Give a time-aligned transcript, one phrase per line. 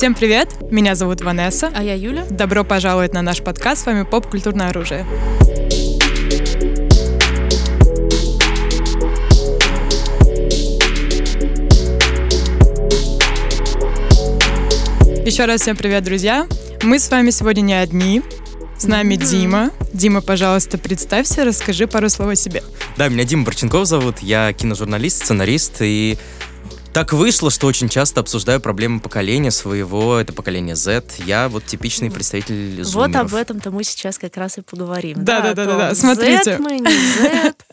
[0.00, 0.48] Всем привет!
[0.70, 1.70] Меня зовут Ванесса.
[1.74, 2.24] А я Юля.
[2.30, 3.82] Добро пожаловать на наш подкаст.
[3.82, 5.04] С вами «Поп-культурное оружие».
[15.26, 16.48] Еще раз всем привет, друзья!
[16.82, 18.22] Мы с вами сегодня не одни.
[18.78, 19.70] С нами Дима.
[19.92, 22.62] Дима, пожалуйста, представься, расскажи пару слов о себе.
[22.96, 26.16] Да, меня Дима Борченков зовут, я киножурналист, сценарист, и
[26.92, 31.04] так вышло, что очень часто обсуждаю проблемы поколения своего, это поколение Z.
[31.24, 33.14] Я вот типичный представитель зумеров.
[33.14, 35.24] Вот об этом-то мы сейчас как раз и поговорим.
[35.24, 36.56] Да-да-да, смотрите.
[36.56, 37.54] Z мы, не Z.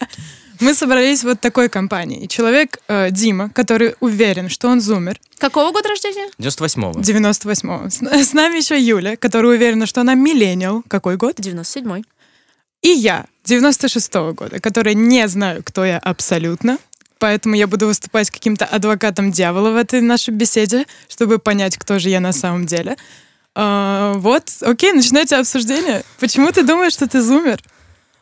[0.60, 2.28] Мы собрались вот такой компанией.
[2.28, 5.20] Человек э, Дима, который уверен, что он зумер.
[5.38, 6.30] Какого года рождения?
[6.40, 7.00] 98-го.
[7.00, 7.90] 98-го.
[7.90, 10.84] С, с нами еще Юля, которая уверена, что она миллениал.
[10.88, 11.40] Какой год?
[11.40, 12.06] 97-й.
[12.82, 16.78] И я, 96-го года, которая не знаю, кто я абсолютно.
[17.20, 22.10] Поэтому я буду выступать каким-то адвокатом дьявола в этой нашей беседе, чтобы понять, кто же
[22.10, 22.98] я на самом деле.
[23.56, 26.04] А, вот, окей, начинайте обсуждение.
[26.20, 27.62] Почему ты думаешь, что ты зумер?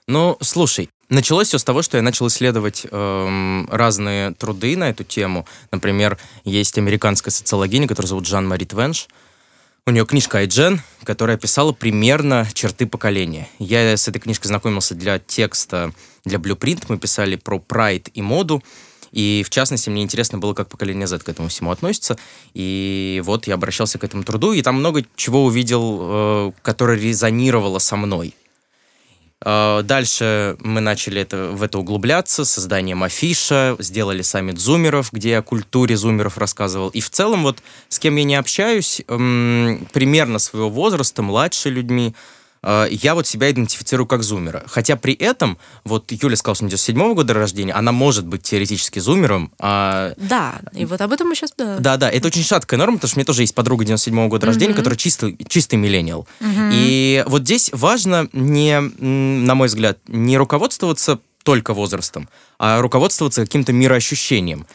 [0.07, 5.03] Ну, слушай, Началось все с того, что я начал исследовать эм, разные труды на эту
[5.03, 5.45] тему.
[5.71, 9.07] Например, есть американская социологиня, которая зовут Жан Мари Твенш.
[9.85, 13.47] У нее книжка «Айджен», которая описала примерно черты поколения.
[13.59, 15.91] Я с этой книжкой знакомился для текста,
[16.23, 16.85] для Blueprint.
[16.87, 18.63] Мы писали про прайд и моду.
[19.11, 22.17] И, в частности, мне интересно было, как поколение Z к этому всему относится.
[22.53, 27.79] И вот я обращался к этому труду, и там много чего увидел, э, которое резонировало
[27.79, 28.33] со мной.
[29.43, 35.39] Э, дальше мы начали это, в это углубляться, созданием афиша, сделали саммит зумеров, где я
[35.39, 36.89] о культуре зумеров рассказывал.
[36.89, 37.59] И в целом вот
[37.89, 42.15] с кем я не общаюсь, эм, примерно своего возраста, младше людьми,
[42.89, 44.63] я вот себя идентифицирую как зумера.
[44.67, 49.51] Хотя при этом, вот Юля сказала, что 97 года рождения, она может быть теоретически зумером.
[49.59, 50.13] А...
[50.17, 51.53] Да, и вот об этом мы сейчас...
[51.57, 54.29] Да, да, да это очень шаткая норма, потому что у меня тоже есть подруга 97
[54.29, 54.77] года рождения, mm-hmm.
[54.77, 56.27] которая чистый, чистый миллениал.
[56.39, 56.69] Mm-hmm.
[56.73, 63.71] И вот здесь важно не, на мой взгляд, не руководствоваться только возрастом, а руководствоваться каким-то
[63.71, 64.65] мироощущением.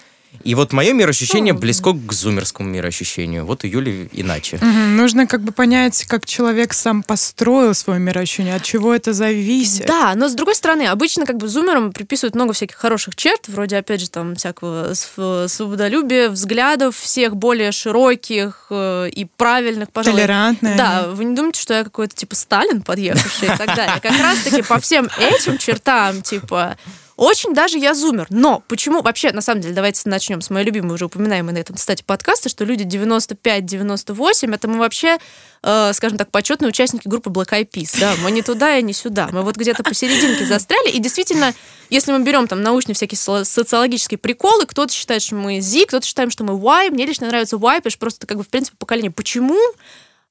[0.42, 3.44] И вот мое мироощущение близко к зумерскому мироощущению.
[3.44, 4.56] Вот у Юли иначе.
[4.56, 4.64] Угу.
[4.66, 9.86] Нужно как бы понять, как человек сам построил свое мироощущение, от чего это зависит.
[9.86, 13.76] Да, но с другой стороны, обычно как бы зумерам приписывают много всяких хороших черт, вроде,
[13.76, 20.20] опять же, там, всякого свободолюбия, взглядов всех более широких э, и правильных, пожалуй.
[20.20, 20.76] Толерантные.
[20.76, 24.00] Да, вы не думаете, что я какой-то, типа, Сталин подъехавший и так далее.
[24.00, 26.76] Как раз-таки по всем этим чертам, типа,
[27.20, 28.26] очень даже я зумер.
[28.31, 29.03] Но почему?
[29.03, 32.48] Вообще, на самом деле, давайте начнем с моей любимой, уже упоминаемой на этом, кстати, подкаста,
[32.48, 35.19] что люди 95-98, это мы вообще,
[35.62, 38.00] э, скажем так, почетные участники группы Black Eyed Peas.
[38.00, 38.14] Да?
[38.22, 39.28] Мы не туда и не сюда.
[39.32, 40.88] Мы вот где-то посерединке застряли.
[40.92, 41.53] И действительно,
[41.91, 46.32] если мы берем там научные всякие социологические приколы, кто-то считает, что мы Z, кто-то считает,
[46.32, 46.91] что мы Y.
[46.91, 49.10] Мне лично нравится Y, потому что просто как бы, в принципе, поколение.
[49.10, 49.60] Почему?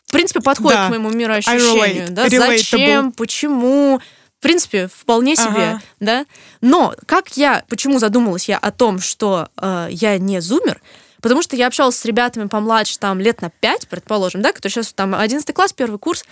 [0.07, 0.87] В принципе, подходит да.
[0.87, 2.07] к моему мироощущению.
[2.09, 2.27] Да?
[2.29, 3.11] Зачем?
[3.11, 4.01] Почему?
[4.39, 5.81] В принципе, вполне себе, ага.
[5.99, 6.25] да.
[6.61, 10.81] Но как я, почему задумалась я о том, что э, я не зумер,
[11.21, 14.93] потому что я общалась с ребятами помладше, там, лет на 5, предположим, да, которые сейчас
[14.93, 16.23] там 11 класс, первый курс,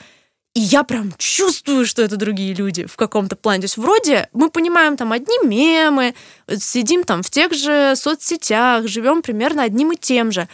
[0.54, 3.62] и я прям чувствую, что это другие люди в каком-то плане.
[3.62, 6.16] То есть вроде мы понимаем там одни мемы,
[6.58, 10.48] сидим там в тех же соцсетях, живем примерно одним и тем же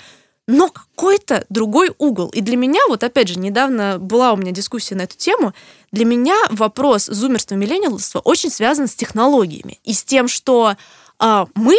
[0.48, 2.30] но какой-то другой угол.
[2.30, 5.54] И для меня, вот опять же, недавно была у меня дискуссия на эту тему,
[5.92, 10.76] для меня вопрос зумерства и миллениалства очень связан с технологиями и с тем, что
[11.20, 11.78] э, мы,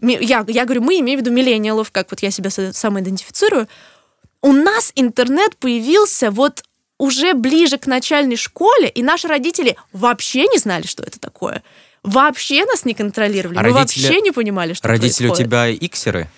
[0.00, 3.68] я, я говорю, мы имею в виду миллениалов, как вот я себя самоидентифицирую,
[4.42, 6.64] у нас интернет появился вот
[6.98, 11.62] уже ближе к начальной школе, и наши родители вообще не знали, что это такое.
[12.02, 13.58] Вообще нас не контролировали.
[13.58, 15.46] А Мы родители, вообще не понимали, что родители происходит.
[15.46, 16.28] у тебя иксеры?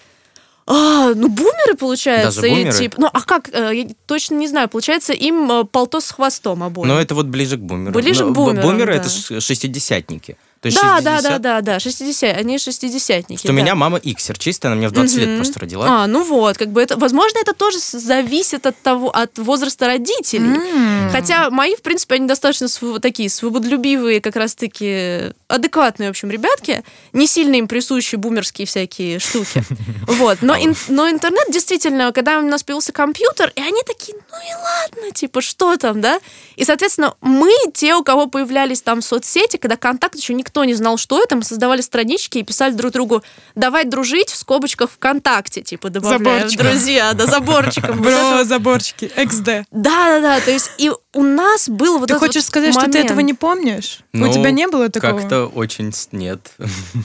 [0.67, 2.41] А, ну, бумеры, получается.
[2.41, 2.75] Даже бумеры?
[2.77, 3.51] И, типа, ну, а как?
[3.53, 4.69] Э, я точно не знаю.
[4.69, 6.89] Получается, им э, полтос с хвостом обоим.
[6.89, 7.93] Но это вот ближе к бумерам.
[7.93, 9.01] Ближе Но, к бумерам, Бумеры да.
[9.01, 10.39] это шестидесятники.
[10.65, 11.05] То есть да, 60...
[11.05, 13.41] да, да, да, да, 60, они шестидесятники.
[13.41, 13.53] Что да.
[13.53, 15.27] меня мама иксер чистая, она меня в 20 угу.
[15.27, 15.87] лет просто родила.
[15.87, 20.57] А, ну вот, как бы это, возможно, это тоже зависит от того, от возраста родителей.
[20.57, 21.11] Mm.
[21.11, 26.83] Хотя мои, в принципе, они достаточно св- такие свободолюбивые, как раз-таки адекватные, в общем, ребятки,
[27.13, 29.63] не сильно им присущи бумерские всякие штуки.
[30.07, 34.37] Вот, но, ин- но интернет действительно, когда у нас появился компьютер, и они такие, ну
[34.37, 36.21] и ладно, типа, что там, да?
[36.57, 40.75] И, соответственно, мы, те, у кого появлялись там соцсети, когда контакт еще никто никто не
[40.75, 41.35] знал, что это.
[41.35, 43.25] Мы создавали странички и писали друг другу
[43.57, 48.01] «давай дружить» в скобочках ВКонтакте, типа добавляем друзья, да, заборчиком.
[48.01, 49.65] Бро, заборчики, XD.
[49.73, 53.35] Да-да-да, то есть и у нас был вот Ты хочешь сказать, что ты этого не
[53.35, 54.01] помнишь?
[54.13, 55.19] У тебя не было такого?
[55.19, 56.53] как-то очень нет.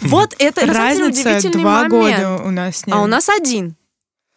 [0.02, 2.96] Вот это, Разница два года у нас с ним.
[2.96, 3.76] А у нас один.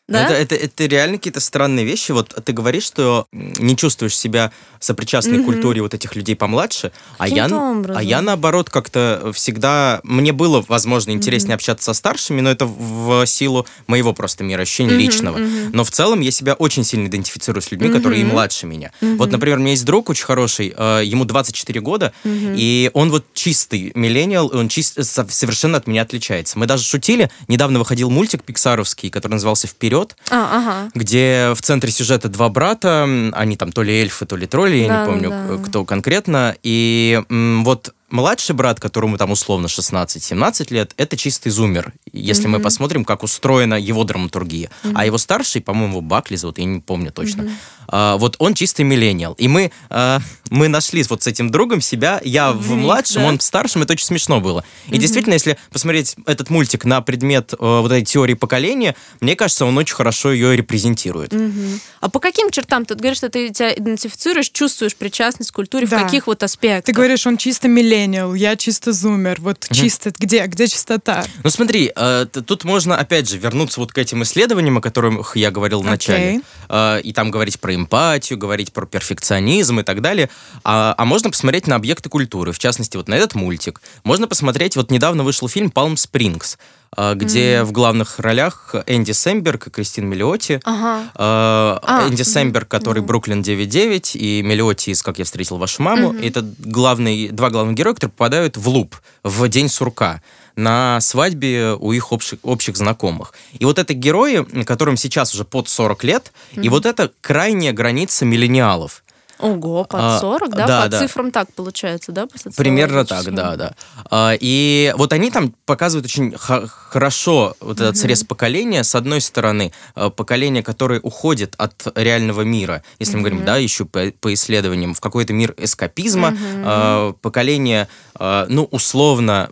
[0.08, 0.24] Да?
[0.28, 2.10] Это, это, это реально какие-то странные вещи.
[2.12, 4.50] Вот ты говоришь, что не чувствуешь себя
[4.80, 7.96] сопричастной к культуре вот этих людей помладше, а я, образом.
[7.96, 10.00] а я наоборот как-то всегда...
[10.02, 15.00] Мне было, возможно, интереснее общаться со старшими, но это в силу моего просто мироощущения Мгм,
[15.00, 15.38] личного.
[15.38, 15.70] мгм.
[15.72, 18.90] Но в целом я себя очень сильно идентифицирую с людьми, которые и младше меня.
[19.00, 19.18] Мгм.
[19.18, 22.54] Вот, например, у меня есть друг очень хороший, э, ему 24 года, Мгм.
[22.56, 26.58] и он вот чистый миллениал, он чист, со- совершенно от меня отличается.
[26.58, 29.91] Мы даже шутили, недавно выходил мультик пиксаровский, который назывался «Вперед»,
[30.30, 30.90] А, ага.
[30.94, 34.88] где в центре сюжета два брата, они там то ли эльфы, то ли тролли, я
[34.88, 35.64] Да, не помню, да.
[35.68, 41.92] кто конкретно, и м, вот младший брат, которому там условно 16-17 лет, это чистый зумер,
[42.12, 42.62] если мы Мгм.
[42.64, 44.70] посмотрим, как устроена его драматургия.
[44.94, 47.50] А его старший, по-моему, Бакли зовут, я не помню точно,
[47.88, 49.32] а, вот он чистый миллениал.
[49.34, 50.20] И мы, а,
[50.50, 53.28] мы нашли вот с этим другом себя, я в них, младшем, да.
[53.28, 54.64] он в старшем, это очень смешно было.
[54.88, 59.64] И действительно, если посмотреть этот мультик на предмет э, вот этой теории поколения, мне кажется,
[59.64, 61.32] он очень хорошо ее репрезентирует.
[61.32, 61.80] Мгм.
[62.00, 65.98] А по каким чертам ты говоришь, что ты тебя идентифицируешь, чувствуешь причастность к культуре, Да.
[65.98, 66.84] в каких вот аспектах?
[66.84, 68.01] Ты говоришь, он чисто миллениал,
[68.34, 69.40] я чисто зумер.
[69.40, 70.46] Вот чисто где?
[70.46, 71.24] Где чистота?
[71.42, 75.50] Ну смотри, э, тут можно опять же вернуться вот к этим исследованиям, о которых я
[75.50, 76.42] говорил в начале, Окей.
[76.68, 80.28] Э, и там говорить про эмпатию, говорить про перфекционизм и так далее.
[80.64, 83.80] А, а можно посмотреть на объекты культуры, в частности вот на этот мультик.
[84.04, 86.58] Можно посмотреть, вот недавно вышел фильм «Палм Спрингс»,
[86.96, 90.60] э, где в главных ролях Энди Сэмберг и Кристин Миллиотти.
[90.64, 91.02] Ага.
[91.14, 93.06] Э, А, Энди Сэмберг, который да.
[93.06, 96.14] Бруклин 9.9, и Мелиотти из «Как я встретил вашу маму».
[96.14, 100.20] Это главные, два главных героя, которые попадают в луп в день сурка
[100.56, 103.32] на свадьбе у их общих, общих знакомых.
[103.58, 108.24] И вот это герои, которым сейчас уже под 40 лет, и вот это крайняя граница
[108.24, 109.02] миллениалов.
[109.42, 110.66] Ого, под А, 40, да?
[110.66, 110.98] да, по да.
[111.00, 112.26] цифрам так получается, да?
[112.26, 113.74] по Примерно так, да, да.
[114.08, 118.84] А, И вот они там показывают очень хорошо вот этот срез поколения.
[118.84, 123.84] С одной стороны, э, поколение, которое уходит от реального мира, если мы говорим, да, еще
[123.84, 129.50] по, по исследованиям, в какой-то мир эскапизма, э, поколение, э, ну, условно,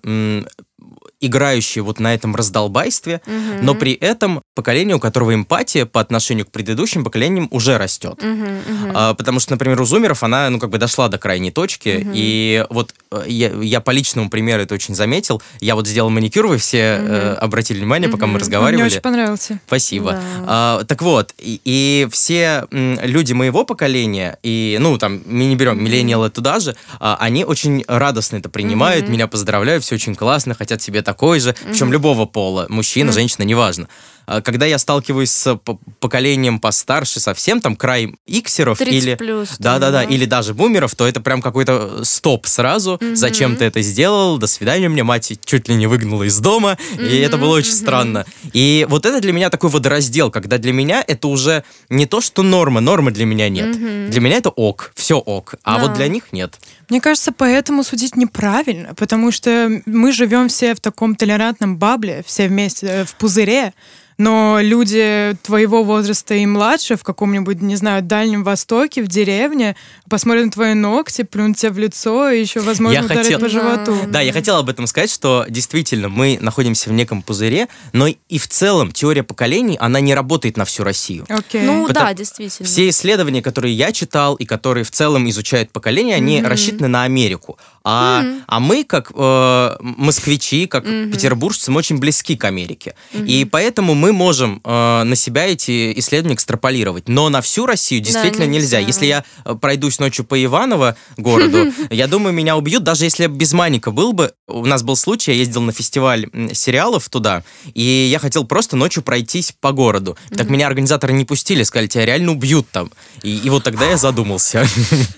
[1.20, 3.20] м, играющее вот на этом раздолбайстве,
[3.62, 8.22] но при этом поколение, у которого эмпатия по отношению к предыдущим поколениям уже растет.
[8.22, 8.92] Мгм, мгм.
[8.94, 12.64] А, потому что, например, у зумеров она, ну, как бы дошла до крайней точки, и
[12.70, 15.42] вот э, я, я по личному примеру это очень заметил.
[15.60, 18.40] Я вот сделал маникюр, вы все э, обратили внимание, пока мы Мгм.
[18.40, 18.86] Мне разговаривали.
[18.86, 19.60] очень понравился.
[19.66, 20.12] Спасибо.
[20.12, 20.20] Да.
[20.46, 25.82] А, так вот, и, и все люди моего поколения, и, ну, там, мы не берем
[25.82, 30.80] миллениалы туда же, а, они очень радостно это принимают, меня поздравляют, все очень классно, хотят
[30.82, 33.88] себе такой же, причем любого пола, мужчина, женщина, неважно.
[34.30, 35.58] А, Когда я сталкиваюсь с
[35.98, 39.14] поколением постарше, совсем там край иксеров 30 или...
[39.16, 39.48] плюс.
[39.48, 43.00] там, Да-да-да, или даже бумеров, то это прям какой-то стоп сразу.
[43.14, 44.38] Зачем ты это сделал?
[44.38, 48.24] До свидания, мне мать чуть ли не выгнала из дома, и это было очень странно.
[48.52, 52.44] И вот это для меня такой водораздел, когда для меня это уже не то, что
[52.44, 53.72] норма, нормы для меня нет.
[54.10, 55.82] Для меня это ок, все ок, а Да.
[55.82, 56.54] вот для них нет.
[56.88, 62.48] Мне кажется, поэтому судить неправильно, потому что мы живем все в таком толерантном бабле, все
[62.48, 63.72] вместе э, в пузыре,
[64.20, 69.76] но люди твоего возраста и младше в каком-нибудь, не знаю, Дальнем Востоке, в деревне,
[70.10, 73.48] посмотрят на твои ногти, плюнут тебе в лицо и еще, возможно, Я ударят хотел- по
[73.48, 73.96] животу.
[74.08, 78.38] Да, я хотел об этом сказать, что действительно мы находимся в неком пузыре, но и
[78.38, 81.24] в целом теория поколений, она не работает на всю Россию.
[81.30, 81.62] Окей.
[81.62, 82.68] Ну Потому- да, действительно.
[82.68, 87.58] Все исследования, которые я читал и которые в целом изучают поколение, они рассчитаны на Америку.
[87.82, 92.94] А, а мы, как э, москвичи, как петербуржцы, мы очень близки к Америке.
[93.14, 97.08] И поэтому мы можем э, на себя эти исследования экстраполировать.
[97.08, 98.78] Но на всю Россию действительно нельзя.
[98.78, 98.86] нельзя.
[98.86, 103.28] Если я э, пройдусь ночью по Иваново городу, я думаю, меня убьют, даже если я
[103.28, 104.32] без Маника был бы.
[104.46, 109.02] У нас был случай, я ездил на фестиваль сериалов туда, и я хотел просто ночью
[109.02, 110.16] пройтись по городу.
[110.36, 112.90] Так меня организаторы не пустили, сказали, тебя реально убьют там.
[113.22, 114.66] И, и вот тогда я задумался.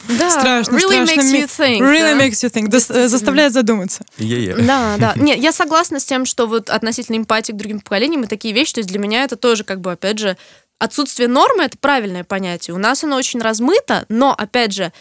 [0.09, 1.21] Да, Страшно, really страшно.
[1.21, 1.81] makes you think.
[1.81, 2.27] Really да.
[2.27, 3.09] makes you think.
[3.09, 4.05] Заставляет задуматься.
[4.19, 4.57] Е-е.
[4.57, 5.15] Да, да.
[5.17, 8.75] Нет, я согласна с тем, что вот относительно эмпатии к другим поколениям и такие вещи,
[8.75, 10.37] то есть для меня это тоже как бы, опять же,
[10.83, 12.75] отсутствие нормы— это правильное понятие.
[12.75, 14.93] У нас оно очень размыто, но, опять же,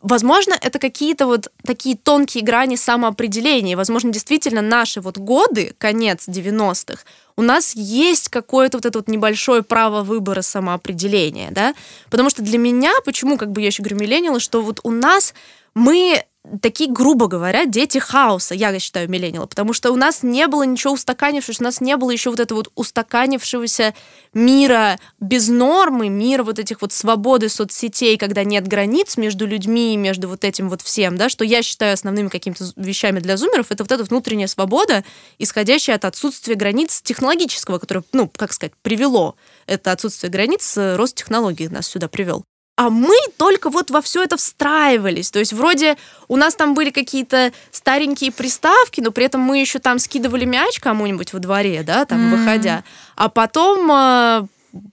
[0.00, 3.76] возможно, это какие-то вот такие тонкие грани самоопределения.
[3.76, 7.02] Возможно, действительно, наши вот годы, конец 90-х,
[7.36, 11.74] у нас есть какое-то вот это вот небольшое право выбора самоопределения, да?
[12.08, 15.34] Потому что для меня, почему, как бы я еще говорю, миллениалы, что вот у нас
[15.74, 16.24] мы
[16.60, 20.94] такие, грубо говоря, дети хаоса, я считаю, миллениалы, потому что у нас не было ничего
[20.94, 23.94] устаканившегося, у нас не было еще вот этого вот устаканившегося
[24.34, 30.28] мира без нормы, мира вот этих вот свободы соцсетей, когда нет границ между людьми, между
[30.28, 33.92] вот этим вот всем, да, что я считаю основными какими-то вещами для зумеров, это вот
[33.92, 35.04] эта внутренняя свобода,
[35.38, 39.36] исходящая от отсутствия границ технологического, которое, ну, как сказать, привело
[39.66, 42.44] это отсутствие границ, э, рост технологий нас сюда привел.
[42.76, 45.30] А мы только вот во все это встраивались.
[45.30, 45.96] То есть вроде
[46.28, 50.78] у нас там были какие-то старенькие приставки, но при этом мы еще там скидывали мяч
[50.78, 52.36] кому-нибудь во дворе, да, там mm-hmm.
[52.36, 52.84] выходя.
[53.16, 54.46] А потом э,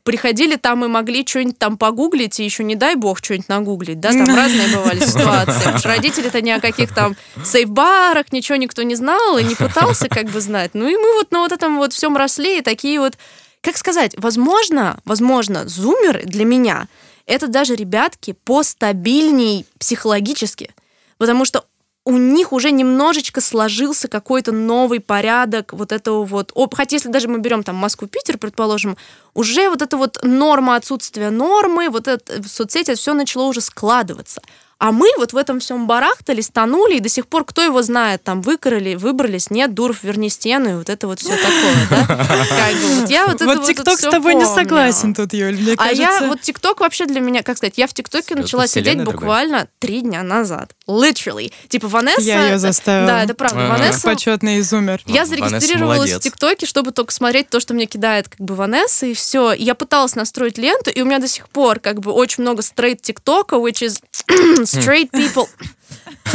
[0.04, 4.12] приходили там и могли что-нибудь там погуглить, и еще не дай бог что-нибудь нагуглить, да,
[4.12, 5.60] там разные бывали ситуации.
[5.60, 10.08] Потому что родители-то ни о каких там сейф-барах, ничего никто не знал и не пытался
[10.08, 10.72] как бы знать.
[10.74, 13.18] Ну и мы вот на вот этом вот всем росли, и такие вот,
[13.60, 16.88] как сказать, возможно, возможно, зумеры для меня—
[17.25, 20.74] это даже ребятки постабильней психологически.
[21.18, 21.65] Потому что
[22.06, 26.51] у них уже немножечко сложился какой-то новый порядок вот этого вот...
[26.74, 28.98] Хотя если даже мы берем там Москву-Питер, предположим,
[29.34, 34.42] уже вот эта вот норма отсутствия нормы, вот это в соцсети все начало уже складываться.
[34.84, 38.22] А мы вот в этом всем барахтались, тонули, и до сих пор кто его знает,
[38.22, 42.06] там выкрыли, выбрались, нет, Дуров, верни стену, и вот это вот все такое, да?
[42.06, 45.75] Как бы, вот я вот это вот ТикТок с тобой не согласен тут, Юль, мне
[45.78, 49.70] А я, вот ТикТок вообще для меня, как сказать, я в ТикТоке начала сидеть буквально
[49.80, 50.75] три дня назад.
[50.86, 51.54] Literally.
[51.70, 52.20] Типа Ванесса...
[52.20, 53.08] Я ее заставила.
[53.08, 53.70] Да, это правда.
[53.70, 54.02] Ванесса...
[54.02, 55.02] Почетный изумер.
[55.06, 59.13] Я зарегистрировалась в ТикТоке, чтобы только смотреть то, что мне кидает как бы Ванесса, и
[59.13, 59.54] все.
[59.54, 63.02] Я пыталась настроить ленту, и у меня до сих пор как бы очень много стрейт
[63.02, 64.02] ТикТока, which is
[64.74, 65.48] straight people.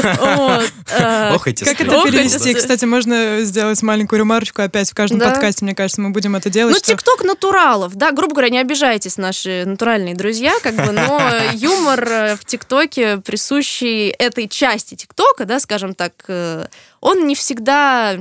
[0.00, 2.54] Э, Ох, эти Как это перевести?
[2.54, 6.74] Кстати, можно сделать маленькую ремарочку опять в каждом подкасте, мне кажется, мы будем это делать.
[6.74, 11.20] Ну, ТикТок натуралов, да, грубо говоря, не обижайтесь, наши натуральные друзья, как бы, но
[11.52, 16.66] юмор э, в ТикТоке, присущий этой части ТикТока, да, скажем так, э,
[17.00, 18.18] он не всегда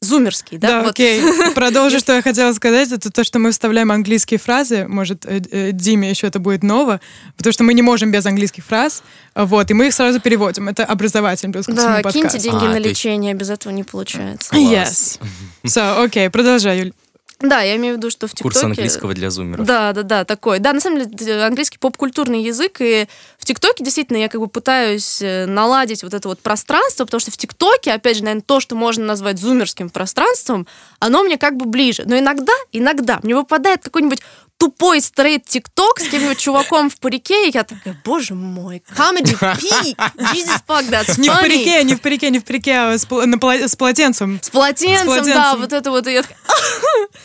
[0.00, 0.68] зумерский, да?
[0.68, 0.90] Да, вот.
[0.90, 1.22] окей.
[1.54, 2.90] Продолжу, что я хотела сказать.
[2.90, 4.86] Это то, что мы вставляем английские фразы.
[4.88, 7.00] Может, э, э, Диме еще это будет ново,
[7.36, 9.02] потому что мы не можем без английских фраз.
[9.34, 10.68] Вот, и мы их сразу переводим.
[10.68, 14.54] Это образовательный плюс Да, киньте деньги а, на лечение, без этого не получается.
[14.54, 15.20] Yes.
[15.64, 16.92] So, окей, okay, продолжай, Юль.
[17.40, 18.42] Да, я имею в виду, что в ТикТоке...
[18.42, 19.66] Курс английского для зумеров.
[19.66, 20.58] Да, да, да, такой.
[20.58, 23.06] Да, на самом деле английский поп-культурный язык, и
[23.38, 27.30] в ТикТоке действительно я как бы пытаюсь э, наладить вот это вот пространство, потому что
[27.30, 30.66] в ТикТоке, опять же, наверное, то, что можно назвать зумерским пространством,
[30.98, 32.02] оно мне как бы ближе.
[32.04, 34.20] Но иногда, иногда мне выпадает какой-нибудь
[34.60, 39.96] тупой стрейт тикток с каким-нибудь чуваком в парике, и я такая, боже мой, comedy peak,
[40.34, 41.20] Jesus fuck, that's funny.
[41.20, 44.38] Не в парике, не в парике, не в парике, а с, на, с полотенцем.
[44.42, 46.36] С полотенцем, с полотенцем, да, вот это вот, и я такая,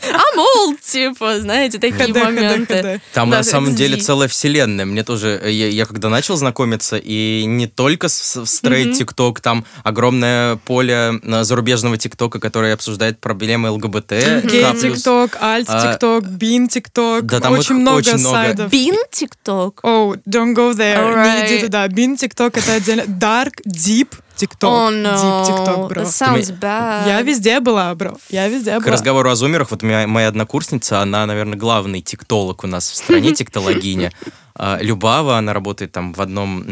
[0.04, 2.76] I'm old, типа, знаете, такие хода, моменты.
[2.76, 3.02] Хода, хода.
[3.14, 4.86] Там да, на самом деле целая вселенная.
[4.86, 10.58] Мне тоже, я, я когда начал знакомиться, и не только в стрейт тикток, там огромное
[10.58, 14.12] поле э, зарубежного тиктока, которое обсуждает проблемы ЛГБТ.
[14.44, 18.72] Гей тикток, альт тикток, бин тикток, да, там очень много очень сайдов.
[18.72, 19.76] Бин TikTok?
[19.84, 21.14] Oh, don't go there.
[21.14, 21.50] Right.
[21.50, 21.88] Не иди туда.
[21.88, 23.04] Бин TikTok это отдельно.
[23.04, 24.70] Dark, Deep TikTok.
[24.70, 25.14] Oh, no.
[25.14, 26.02] Deep TikTok, бро.
[26.04, 27.08] That sounds bad.
[27.08, 28.18] Я везде была, бро.
[28.30, 28.84] Я везде была.
[28.84, 32.96] К разговору о зумерах, вот моя, моя однокурсница, она, наверное, главный тиктолог у нас в
[32.96, 34.12] стране, тиктологиня.
[34.58, 36.64] А, Любава, она работает там в одном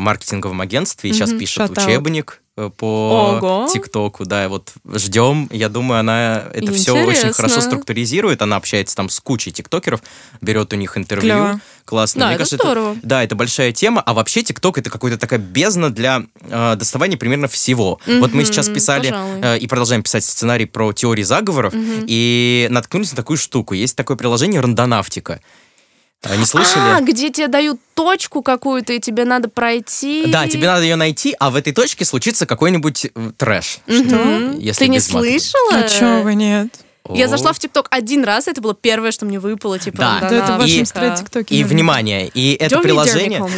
[0.00, 5.48] маркетинговом агентстве и сейчас пишет учебник Э, по ТикТоку, да, вот ждем.
[5.50, 6.94] Я думаю, она это Интересно.
[6.94, 8.42] все очень хорошо структуризирует.
[8.42, 10.02] Она общается там с кучей тиктокеров,
[10.40, 11.32] берет у них интервью.
[11.32, 11.60] Клево.
[11.86, 12.20] Классно.
[12.20, 12.92] Да, Мне это кажется, здорово.
[12.92, 14.02] Это, да, это большая тема.
[14.02, 17.98] А вообще ТикТок это какая-то такая бездна для э, доставания примерно всего.
[18.06, 19.12] Mm-hmm, вот мы сейчас писали
[19.42, 22.04] э, и продолжаем писать сценарий про теории заговоров, mm-hmm.
[22.06, 23.74] и наткнулись на такую штуку.
[23.74, 25.40] Есть такое приложение «Рандонавтика».
[26.22, 26.98] А, не слышали?
[26.98, 30.26] А, где тебе дают точку какую-то, и тебе надо пройти.
[30.26, 33.78] Да, тебе надо ее найти, а в этой точке случится какой-нибудь э, трэш.
[33.86, 34.52] Что?
[34.58, 35.76] Если Ты не слышала?
[35.76, 36.68] А чего вы нет?
[37.08, 40.20] Я зашла в ТикТок один раз, это было первое, что мне выпало, типа, да.
[40.20, 40.84] да это в вашем
[41.16, 41.54] ТикТоке.
[41.54, 43.40] И, внимание, и это Don't приложение...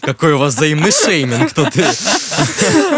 [0.00, 1.68] Какой у вас взаимный шейминг тут.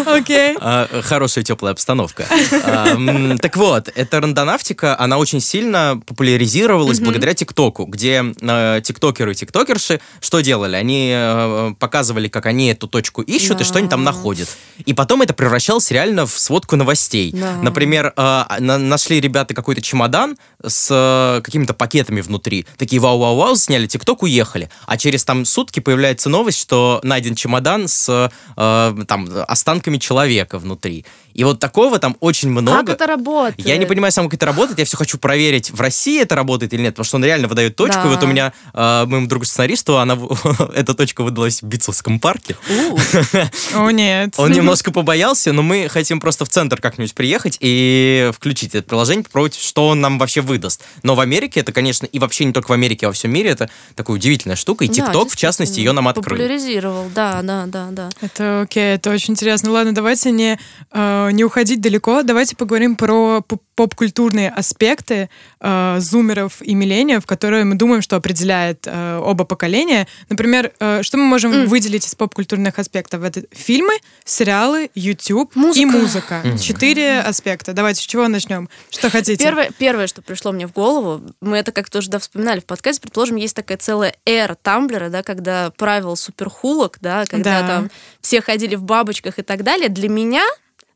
[0.07, 0.57] Окей.
[0.61, 2.27] А, хорошая теплая обстановка.
[2.65, 2.97] А,
[3.41, 10.01] так вот, эта рандонавтика, она очень сильно популяризировалась благодаря ТикТоку, где а, тиктокеры и тиктокерши
[10.21, 10.75] что делали?
[10.77, 14.49] Они показывали, как они эту точку ищут и что они там находят.
[14.85, 17.33] И потом это превращалось реально в сводку новостей.
[17.67, 22.65] Например, э, на, нашли ребята какой-то чемодан с э, какими-то пакетами внутри.
[22.79, 24.71] Такие вау-вау-вау, сняли ТикТок, уехали.
[24.87, 31.05] А через там сутки появляется новость, что найден чемодан с э, там останками человека внутри.
[31.37, 32.79] И вот такого там очень много.
[32.79, 33.67] Как это работает?
[33.67, 34.79] Я не понимаю сам, как это работает.
[34.79, 37.77] Я все хочу проверить, в России это работает или нет, потому что он реально выдает
[37.77, 38.01] точку.
[38.05, 38.09] Да.
[38.09, 40.19] И вот у меня, э, моему другу сценаристу, она,
[40.75, 42.57] эта точка выдалась в Битцевском парке.
[43.75, 44.35] О, нет.
[44.39, 49.23] Он немножко побоялся, но мы хотим просто в центр как-нибудь приехать и включить это приложение,
[49.23, 50.85] попробовать, что он нам вообще выдаст.
[51.03, 53.51] Но в Америке это, конечно, и вообще не только в Америке, а во всем мире,
[53.51, 54.87] это такая удивительная штука.
[54.87, 56.39] И да, ТикТок, в частности, ее нам открыл.
[56.39, 58.09] Популяризировал, да, да, да, да.
[58.23, 59.71] Это окей, это очень интересно.
[59.73, 60.59] Ладно, давайте не,
[60.93, 62.23] э, не уходить далеко.
[62.23, 65.29] Давайте поговорим про поп- поп-культурные аспекты
[65.61, 70.07] э, зумеров и миллениев, которые мы думаем, что определяет э, оба поколения.
[70.31, 71.67] Например, э, что мы можем М.
[71.67, 73.23] выделить из поп-культурных аспектов?
[73.23, 76.43] Это фильмы, сериалы, YouTube и Музыка.
[76.43, 76.59] музыка.
[76.59, 77.73] Четыре аспекта.
[77.75, 78.69] Давайте с чего начнем?
[78.91, 79.43] Что хотите?
[79.43, 83.03] Первое, первое, что пришло мне в голову, мы это как-то уже да, вспоминали в подкасте,
[83.03, 87.67] предположим, есть такая целая эра Тамблера, да, когда правил суперхулок, да, когда Да.
[87.69, 87.91] там
[88.23, 89.89] все ходили в бабочках и так далее.
[89.89, 90.43] Для меня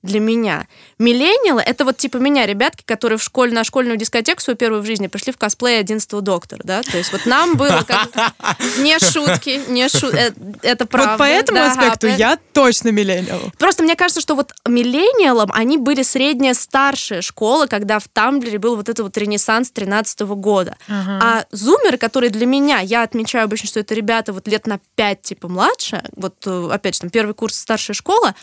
[0.02, 0.66] для меня.
[0.98, 4.86] Миллениалы— это вот типа меня, ребятки, которые в школе, на школьную дискотеку свою первую в
[4.86, 6.82] жизни пришли в косплее 11 доктора, да?
[6.82, 8.08] То есть вот нам было как...
[8.78, 10.32] Не шутки, не шутки.
[10.62, 11.10] Это правда.
[11.12, 13.40] вот по этому да, аспекту я точно миллениал.
[13.58, 18.76] Просто мне кажется, что вот миллениалам они были средняя старшая школа, когда в Тамблере был
[18.76, 20.76] вот это вот ренессанс 13 года.
[20.88, 25.22] А зумеры, которые для меня, я отмечаю обычно, что это ребята вот лет на 5
[25.22, 28.34] типа младше, вот э, опять же там первый курс старшая школа,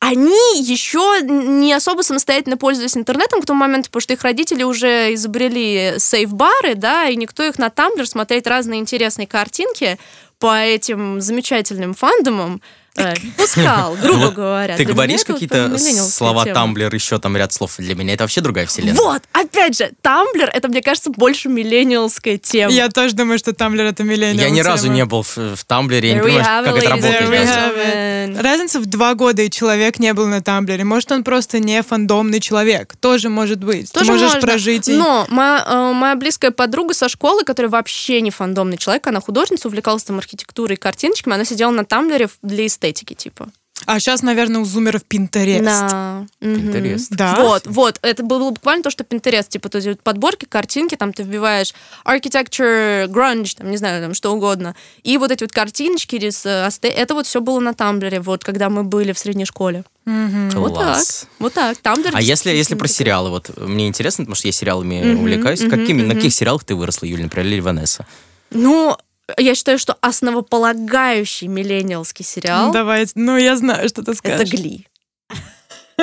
[0.00, 5.14] они еще не особо самостоятельно пользовались интернетом к тому моменту, потому что их родители уже
[5.14, 9.98] изобрели сейф-бары, да, и никто их на Тамблер смотреть разные интересные картинки
[10.38, 12.60] по этим замечательным фандомам
[13.36, 14.76] пускал, грубо говоря.
[14.76, 16.44] Ты Для говоришь какие-то слова.
[16.44, 17.74] Тамблер, еще там ряд слов.
[17.78, 18.94] Для меня это вообще другая вселенная.
[19.00, 22.72] Вот, опять же, Тамблер, это, мне кажется, больше миллениалская тема.
[22.72, 24.44] Я тоже думаю, что Тамблер это миллениал.
[24.46, 28.36] Я ни разу не был в, Тамблере, я не понимаю, как это работает.
[28.42, 30.84] Разница в два года, и человек не был на Тамблере.
[30.84, 32.94] Может, он просто не фандомный человек.
[33.00, 33.92] Тоже может быть.
[33.92, 34.88] Тоже можешь прожить.
[34.88, 39.68] Но моя, э, моя близкая подруга со школы, которая вообще не фандомный человек, она художница,
[39.68, 43.48] увлекалась там архитектурой и картиночками, она сидела на Тамблере в- для эстетики, типа.
[43.84, 45.62] А сейчас, наверное, у зумеров Пинтерест.
[45.62, 46.26] Да.
[46.40, 46.68] Мгм.
[46.68, 47.16] Интересно.
[47.16, 47.36] Да?
[47.42, 51.22] Вот, вот, это было буквально то, что Pinterest, типа, то есть подборки, картинки, там ты
[51.22, 51.74] вбиваешь
[52.04, 56.88] architecture, grunge, там, не знаю, там, что угодно, и вот эти вот картиночки, рис- асте-
[56.88, 59.84] это вот все было на Тамблере, вот, когда мы были в средней школе.
[60.06, 60.50] Мгм.
[60.50, 61.26] Вот так, Класс.
[61.38, 62.12] вот так, Тамблер.
[62.14, 65.60] А если, если про сериалы, вот мне интересно, потому что я сериалами Мгм, увлекаюсь.
[65.60, 66.16] мгм, Какими, на мгм.
[66.16, 68.06] каких сериалах ты выросла, Юля, например, или Ванесса?
[68.50, 68.96] Ну,
[69.38, 73.12] я считаю, что основополагающий миллениалский сериал Давайте.
[73.16, 74.50] Ну, я знаю, что ты это скажешь.
[74.50, 74.86] Гли.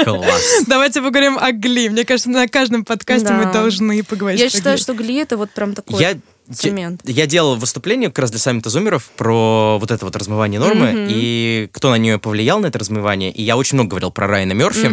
[0.03, 0.41] Класс.
[0.67, 1.89] Давайте поговорим о Гли.
[1.89, 3.35] Мне кажется, на каждом подкасте Да.
[3.35, 4.81] мы должны поговорить Я считаю, Гли.
[4.83, 6.17] что Гли это вот прям такой Я,
[6.51, 7.01] цемент.
[7.05, 11.07] я делал выступление как раз для саммита зумеров про вот это вот размывание нормы, Мгм.
[11.09, 13.31] и кто на нее повлиял, на это размывание.
[13.31, 14.89] И я очень много говорил про Райана Мерфи.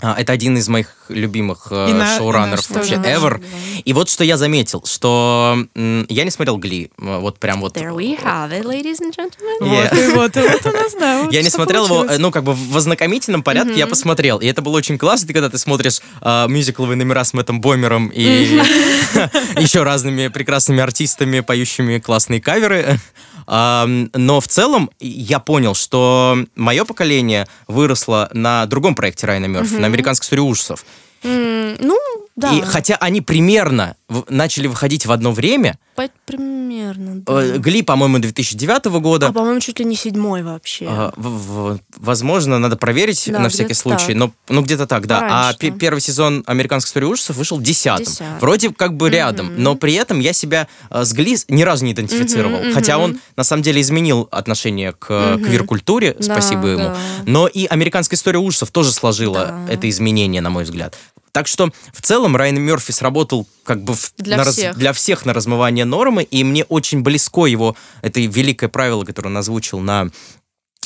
[0.00, 3.08] А, Это один из моих любимых э, И на- и шоураннеров вообще тоже.
[3.10, 3.44] ever.
[3.84, 7.76] И вот что я заметил, что м, я не смотрел Гли, э, вот прям вот.
[7.76, 9.60] There we have it, ladies and gentlemen.
[9.60, 9.90] Yeah.
[9.90, 11.22] Вот, и вот, и вот у нас, да.
[11.24, 12.18] вот Я не смотрел его, получилось.
[12.18, 14.38] э, ну, как бы в ознакомительном порядке я посмотрел.
[14.38, 18.22] И это было очень классно, когда ты смотришь а, мюзикловые номера с Мэттом Бомером и
[19.58, 22.98] еще разными прекрасными артистами, поющими классные каверы.
[23.46, 29.86] Но в целом я понял, что мое поколение выросло на другом проекте Райана Мерфи, на
[29.86, 30.84] американской истории ужасов.
[31.22, 31.98] Ну,
[32.36, 32.52] да.
[32.52, 35.78] И хотя они примерно в- начали выходить в одно время,
[36.26, 37.42] Примерно, да.
[37.44, 40.86] э, Гли, по-моему, 2009 года, А, по-моему, чуть ли не седьмой вообще.
[40.88, 44.16] А, в- в- возможно, надо проверить Да, на всякий случай, так.
[44.16, 45.18] но ну где-то так, да.
[45.18, 45.58] А Пораньше.
[45.58, 48.06] пе- первый сезон американской истории ужасов вышел десятым.
[48.06, 48.38] Десятым.
[48.40, 51.92] Вроде как бы рядом, но при этом я себя э, с Гли ни разу не
[51.92, 52.58] идентифицировал.
[52.60, 53.04] Мгм, Хотя мгм.
[53.04, 55.44] он на самом деле изменил отношение к Мгм.
[55.44, 56.84] квир-культуре, Да, спасибо ему.
[56.84, 56.96] да.
[57.26, 59.72] Но и американская история ужасов тоже сложила Да.
[59.72, 60.96] это изменение, на мой взгляд.
[61.34, 64.76] Так что в целом Райан Мерфи сработал как бы Для на раз- всех.
[64.78, 69.36] для всех на размывание нормы, и мне очень близко его, это великое правило, которое он
[69.36, 70.10] озвучил на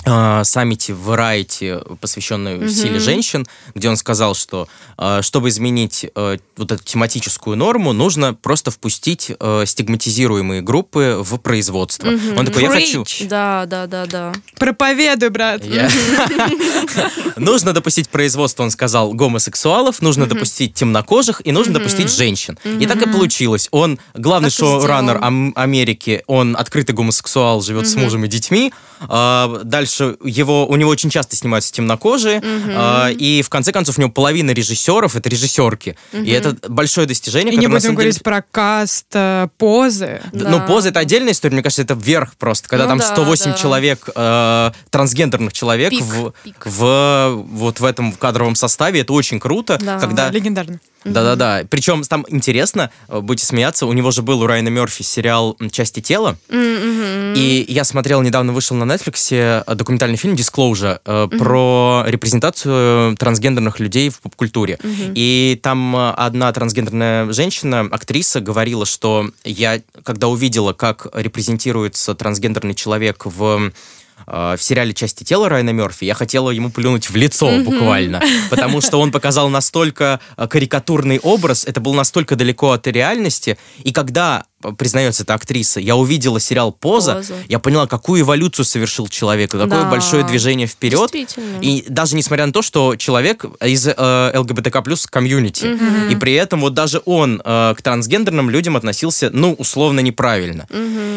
[0.05, 2.69] э, саммите Variety, посвященной Мгм.
[2.69, 8.35] силе женщин, где он сказал, что э, чтобы изменить э, вот эту тематическую норму, нужно
[8.35, 12.11] просто впустить э, стигматизируемые группы в производство.
[12.11, 12.39] Мгм.
[12.39, 13.03] Он такой, я хочу...
[13.03, 13.27] Preach.
[13.29, 14.33] Да, да, да, да.
[14.59, 15.63] Проповедуй, брат.
[17.37, 22.59] Нужно допустить производство, он сказал, гомосексуалов, нужно допустить темнокожих и нужно допустить женщин.
[22.65, 23.69] И так и получилось.
[23.71, 25.21] Он главный шоураннер
[25.55, 28.73] Америки, он открытый гомосексуал, живет с мужем и детьми.
[29.01, 34.01] А, Дальше его, у него очень часто снимаются темнокожие, а, и в конце концов у
[34.01, 37.53] него половина режиссеров это режиссерки, и это большое достижение.
[37.55, 40.23] И не будем самом деле, говорить про каст, э, позы.
[40.33, 40.49] Да.
[40.49, 40.65] Ну, Да.
[40.67, 43.53] поза это отдельная история, мне кажется, это вверх просто, когда Ну там да, 108 да.
[43.57, 46.67] человек, э, трансгендерных человек Пик, в, пик.
[46.67, 49.99] в вот в этом кадровом составе, это очень круто, Да.
[49.99, 50.31] когда...
[50.31, 50.81] Легендарно.
[51.05, 51.65] Да-да-да.
[51.69, 56.01] Причем там интересно, э, будете смеяться, у него же был у Райана Мерфи сериал «Части
[56.01, 63.17] тела», и я смотрел, недавно вышел на Netflix э, документальный фильм «Disclosure» э, про репрезентацию
[63.17, 64.79] трансгендерных людей в поп-культуре.
[64.85, 73.25] И там одна трансгендерная женщина, актриса, говорила, что я, когда увидела, как репрезентируется трансгендерный человек
[73.25, 73.73] в
[74.27, 78.81] э, в сериале «Части тела» Райана Мерфи, я хотела ему плюнуть в лицо буквально, потому
[78.81, 84.45] что он показал настолько э, карикатурный образ, это было настолько далеко от реальности, и когда
[84.77, 87.35] признается эта актриса, я увидела сериал «Поза», «Поза».
[87.49, 89.85] я поняла, какую эволюцию совершил человек, какое Да.
[89.90, 91.12] большое движение вперед.
[91.61, 95.79] И даже несмотря на то, что человек из э, ЛГБТК плюс комьюнити,
[96.11, 100.66] и при этом вот даже он э, к трансгендерным людям относился, ну, условно неправильно.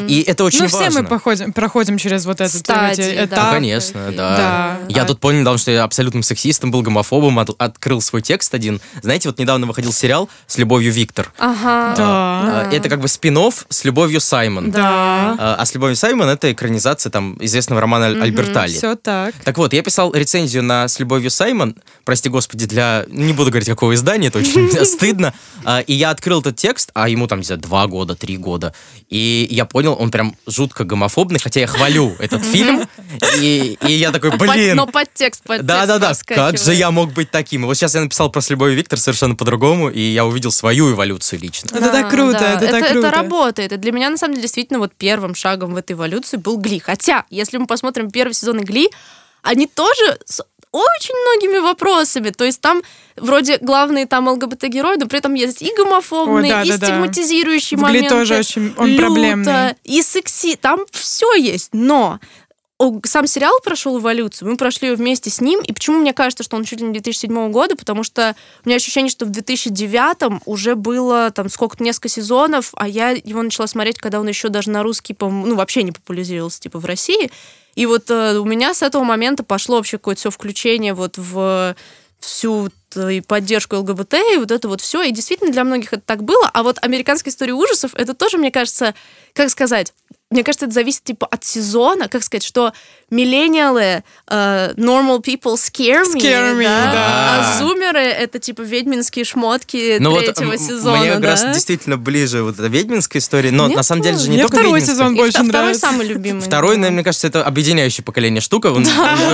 [0.08, 1.02] И это очень ну, все важно.
[1.02, 3.20] мы походим, проходим через вот этот Стадии, да.
[3.22, 3.52] Ну, этап.
[3.52, 4.38] конечно, да.
[4.38, 4.78] Да.
[4.90, 8.54] Я А- тут понял недавно, что я абсолютным сексистом был, гомофобом, от- открыл свой текст
[8.54, 8.82] один.
[9.02, 11.32] Знаете, вот недавно выходил сериал с любовью Виктор.
[11.38, 11.94] Ага.
[11.98, 12.70] Да.
[12.72, 13.31] Э, Это как бы спин
[13.70, 14.72] с любовью Саймон.
[14.72, 15.36] Да.
[15.40, 18.72] А а с любовью Саймон это экранизация там известного романа Аль- Альбертали.
[18.74, 19.34] Все так.
[19.44, 23.06] Так вот, я писал рецензию на «С любовью Саймон», прости господи, для...
[23.08, 25.34] Не буду говорить, какого издания, это очень стыдно.
[25.64, 28.74] А, И я открыл этот текст, а ему там, не знаю, два года, три года.
[29.10, 32.88] И я понял, он прям жутко гомофобный, хотя я хвалю этот фильм.
[33.40, 36.62] И я такой, Под- блин, но подтекст, подтекст да-да-да, как проскакивает.
[36.62, 37.66] же я мог быть таким?
[37.66, 41.40] Вот сейчас я написал про «С любовью Виктор» совершенно по-другому, и я увидел свою эволюцию
[41.42, 41.68] лично.
[41.72, 43.12] Это так круто, это так круто.
[43.24, 43.72] Работает.
[43.72, 46.80] И для меня, на самом деле, действительно, вот первым шагом в этой эволюции был Гли.
[46.80, 48.90] Хотя, если мы посмотрим первый сезон Гли,
[49.42, 52.30] они тоже с очень многими вопросами.
[52.30, 52.82] То есть там
[53.18, 56.86] вроде главные там ЛГБТ-герои, но при этом есть и гомофобные, Ой, да, и да, да.
[56.88, 58.10] стигматизирующие В Гли моменты.
[58.10, 59.76] тоже очень он люто, проблемный.
[59.84, 60.56] И секси.
[60.56, 61.70] Там все есть.
[61.74, 62.20] Но о,
[63.06, 66.56] сам сериал прошел эволюцию, мы прошли ее вместе с ним, и почему мне кажется, что
[66.56, 70.76] он чуть ли не 2007 года, потому что у меня ощущение, что в 2009 уже
[70.76, 74.84] было там сколько-то несколько сезонов, а я его начала смотреть, когда он еще даже на
[74.84, 77.32] русский, ну, вообще не популяризировался, типа, в России,
[77.76, 81.76] и вот э, у меня с этого момента пошло вообще какое-то все включение вот в
[82.20, 85.02] всю и поддержку ЛГБТ, и вот это вот все.
[85.04, 86.50] И действительно для многих это так было.
[86.54, 88.94] А вот американская история ужасов, это тоже, мне кажется,
[89.34, 89.94] как сказать,
[90.30, 92.72] мне кажется, это зависит типа от сезона, как сказать, что
[93.10, 96.92] миллениалы, э, normal people scare me, Scare me, да?
[96.92, 97.56] да.
[97.56, 101.28] а зумеры это типа ведьминские шмотки Ну вот третьего м- сезона, мне как да?
[101.32, 104.44] раз действительно ближе вот эта ведьминская история, но Мне на самом деле же не Мне
[104.44, 104.96] только второй ведьминская.
[104.96, 105.82] сезон И больше второй нравится.
[105.82, 106.42] самый любимый.
[106.52, 106.82] Второй, да.
[106.82, 108.68] наверное, мне кажется, это объединяющая поколение штука.
[108.68, 108.86] Он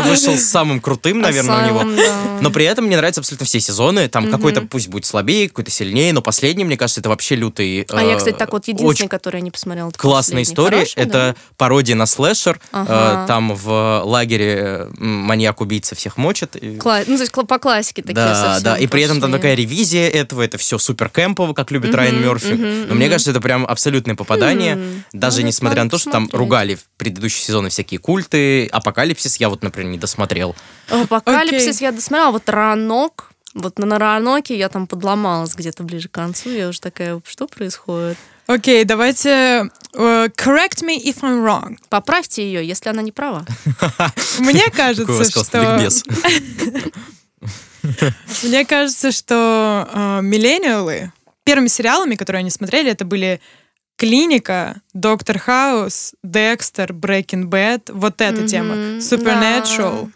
[0.07, 1.83] вышел самым крутым, наверное, у него.
[1.95, 2.39] Да.
[2.41, 4.07] Но при этом мне нравятся абсолютно все сезоны.
[4.07, 7.83] Там какой-то пусть будет слабее, какой-то сильнее, но последний, мне кажется, это вообще лютый.
[7.89, 9.89] А я, э, кстати, так вот очень единственный, который я не посмотрела.
[9.89, 10.77] это классная история.
[10.77, 11.35] Хороший, это да?
[11.57, 12.59] пародия на слэшер.
[12.71, 13.23] Ага.
[13.23, 16.55] Э, Там в лагере э, маньяк-убийца всех мочит.
[16.55, 19.55] Кла- Ну, то есть по классике такие Да, совсем да, и при этом там такая
[19.55, 22.53] ревизия этого, это все супер кемпово, как любит Райан Мерфи.
[22.87, 26.29] Но мне кажется, это прям абсолютное попадание, М, даже надо- несмотря на то, что там
[26.33, 30.55] ругали в предыдущие сезоны всякие культы, апокалипсис я вот, например, не досмотрел.
[30.89, 36.49] Апокалипсис я досмотрела, вот Ранок, вот на Раноке я там подломалась где-то ближе к концу,
[36.49, 38.17] я уже такая, что происходит?
[38.47, 39.69] Окей, давайте...
[39.93, 41.77] э, correct me if I'm wrong.
[41.89, 43.45] Поправьте ее, если она не права.
[44.39, 45.79] Мне кажется, что...
[48.43, 51.11] Мне кажется, что миллениалы
[51.47, 53.39] первыми сериалами, которые они смотрели, это были
[53.95, 58.75] Клиника, Доктор Хаус, Декстер, Breaking Bad, вот эта тема.
[58.99, 60.11] Supernatural.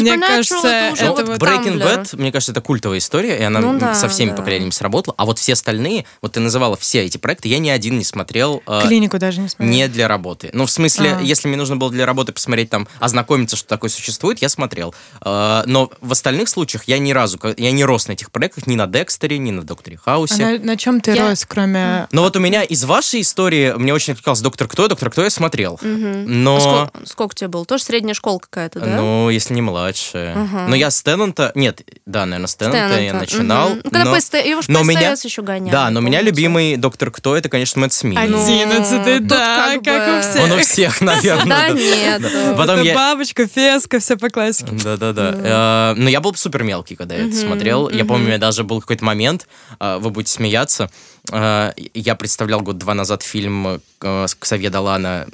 [0.00, 1.78] Мне Supernatural кажется, это это вот Breaking.
[1.78, 4.36] Bad, мне кажется, это культовая история, и она Ну да, со всеми да.
[4.36, 5.14] поколениями сработала.
[5.18, 8.62] А вот все остальные, вот ты называла все эти проекты, я ни один не смотрел.
[8.66, 9.74] э, Клинику даже не смотрела.
[9.74, 10.50] Не для работы.
[10.52, 11.22] Ну, в смысле, А.
[11.22, 14.94] если мне нужно было для работы посмотреть там, ознакомиться, что такое существует, я смотрел.
[15.24, 18.76] Э, Но в остальных случаях я ни разу, я не рос на этих проектах, ни
[18.76, 20.58] на Декстере, ни на Докторе А Хаусе.
[20.58, 22.06] на, на чем ты Я- рос, кроме...
[22.12, 25.30] Но вот у меня из вашей истории, мне очень откликался Доктор Кто, Доктор Кто я
[25.30, 25.78] смотрел.
[25.82, 26.42] Мгм.
[26.44, 27.64] Но, А сколько, сколько тебе было?
[27.64, 28.96] Тоже средняя школа какая-то, да?
[28.96, 30.34] ну, если не младше.
[30.68, 31.52] Но я с Теннанта...
[31.54, 33.68] Нет, да, наверное, с Теннанта я Теннанта, начинал.
[33.70, 33.80] мгм.
[33.84, 35.70] Ну, Когда но- по СТ его но по меня- еще гоняли.
[35.72, 36.30] Да, но у меня помните?
[36.36, 38.18] любимый доктор Кто, это, конечно, Мэтт Смит.
[38.18, 40.42] Одиннадцатый, да, как как, бы- у всех.
[40.44, 41.44] Он у всех, наверное.
[41.44, 42.22] Да нет.
[42.56, 42.94] Потом я...
[42.94, 44.72] бабочка, феска, все по классике.
[44.82, 45.92] Да-да-да.
[45.92, 47.88] Э, Но я был супер мелкий, когда я это смотрел.
[47.90, 49.46] Я помню, у меня даже был какой-то момент,
[49.80, 50.90] э, вы будете смеяться,
[51.32, 55.26] я представлял год-два назад фильм э, Ксавье Далана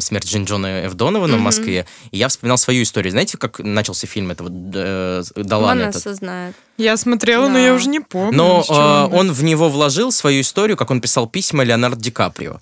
[0.00, 0.94] «Смерть Джин Джона Ф.
[0.94, 3.10] Донована» в Москве, и я вспоминал свою историю.
[3.10, 5.82] Знаете, как начался фильм этого э, Далана?
[5.82, 6.04] этот?
[6.04, 6.54] Ванесса знает.
[6.76, 7.60] Я смотрела, но Да.
[7.66, 8.36] я уже не помню.
[8.36, 12.58] Но э, он в него вложил свою историю, как он писал письма Леонардо Ди Каприо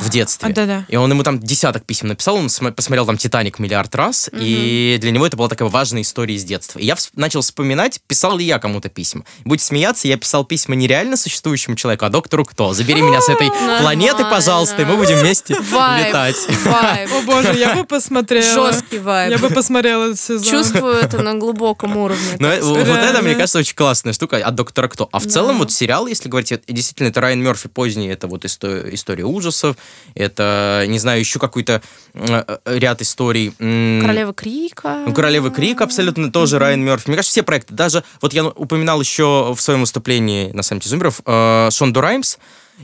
[0.00, 0.48] в детстве.
[0.48, 0.84] А, да-да.
[0.88, 4.96] И он ему там десяток писем написал, он см- посмотрел там «Титаник» миллиард раз, и
[5.00, 6.78] для него это была такая важная история из детства.
[6.78, 9.24] И я вс- начал вспоминать, писал ли я кому-то письма.
[9.44, 12.72] Будете смеяться, я писал письма не реально существующему человеку, а доктору кто?
[12.74, 16.36] Забери меня с этой планеты, пожалуйста, и мы будем вместе летать.
[16.64, 17.10] Вайб.
[17.12, 18.70] О боже, я бы посмотрела.
[18.72, 19.32] Жесткий вайб.
[19.32, 20.44] Я бы посмотрела этот сезон.
[20.48, 22.36] Чувствую это на глубоком уровне.
[22.38, 25.08] Но вот это, мне кажется, очень классная штука от доктора Кто.
[25.12, 28.44] А в целом, вот сериал, если говорить, это- действительно, это Райан Мерфи поздний, это вот
[28.44, 29.76] исто- история ужасов,
[30.14, 31.80] это, не знаю, еще какой-то
[32.14, 33.52] э, э, ряд историй.
[33.58, 35.04] М, Королева Крика.
[35.06, 37.08] Ну, Королевы Крик абсолютно тоже Райан Мерфи.
[37.08, 37.74] Мне кажется, все проекты.
[37.74, 42.36] Даже вот я упоминал еще в своем выступлении на саммите Зумеров э, Шонду Раймс,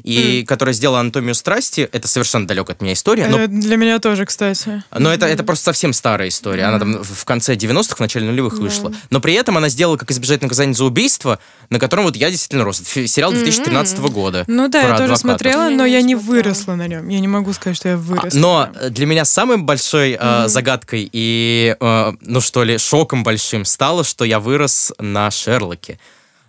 [0.02, 1.88] и которая сделала «Анатомию страсти».
[1.92, 4.82] Это совершенно далек от меня история, но Э, Для меня тоже, кстати.
[4.96, 6.64] но это, это просто совсем старая история.
[6.64, 8.92] Она там в конце 90-х, в начале нулевых вышла.
[9.10, 11.38] Но при этом она сделала «Как избежать наказания за убийство»,
[11.70, 12.80] на котором вот я действительно рос.
[12.80, 14.44] Это сериал 2013 года.
[14.46, 15.20] Ну да, я тоже адвокатов.
[15.20, 16.34] смотрела, Я но я не смотрела.
[16.42, 17.08] выросла на нем.
[17.08, 18.38] Я не могу сказать, что я А, выросла.
[18.38, 23.64] Но э, для меня самой большой э, загадкой и, э, ну что ли, шоком большим
[23.64, 25.98] стало, что я вырос на Шерлоке.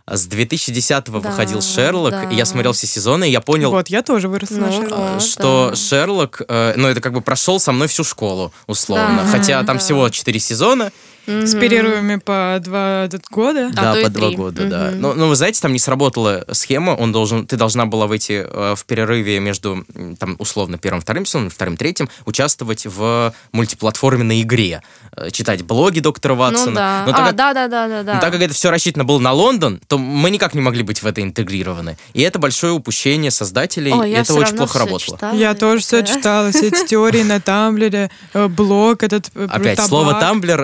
[0.08, 2.24] С 2010-го Да, выходил Шерлок, да.
[2.30, 4.96] и я смотрел все сезоны, и я понял, Вот, я тоже выросла на Ну, Шерлоке.
[5.14, 5.22] вот.
[5.24, 5.76] что да.
[5.76, 9.24] Шерлок, э, ну это как бы прошел со мной всю школу, условно.
[9.24, 9.84] Да, Хотя там да.
[9.84, 10.92] всего 4 сезона,
[11.28, 13.72] С перерывами по два д- года.
[13.76, 14.36] А да, по два три.
[14.36, 14.92] года, да.
[14.94, 18.76] Но, но вы знаете, там не сработала схема, он должен, ты должна была выйти э,
[18.76, 19.86] в перерыве между,
[20.20, 24.82] там, условно, первым, вторым сезоном, вторым, третьим, участвовать в мультиплатформенной игре,
[25.18, 26.70] э, читать блоги доктора Ватсона.
[26.70, 27.04] Ну да.
[27.08, 28.14] Но так А, как- да, да, да, да, да.
[28.16, 31.02] но так как это все рассчитано было на Лондон, то мы никак не могли быть
[31.02, 31.98] в это интегрированы.
[32.14, 35.18] И это большое упущение создателей, Ой, и я это очень плохо работало.
[35.18, 40.20] читала, Я тоже все читала, все эти теории на Тамблере, э, блог этот Опять, слово
[40.20, 40.62] «тамблер»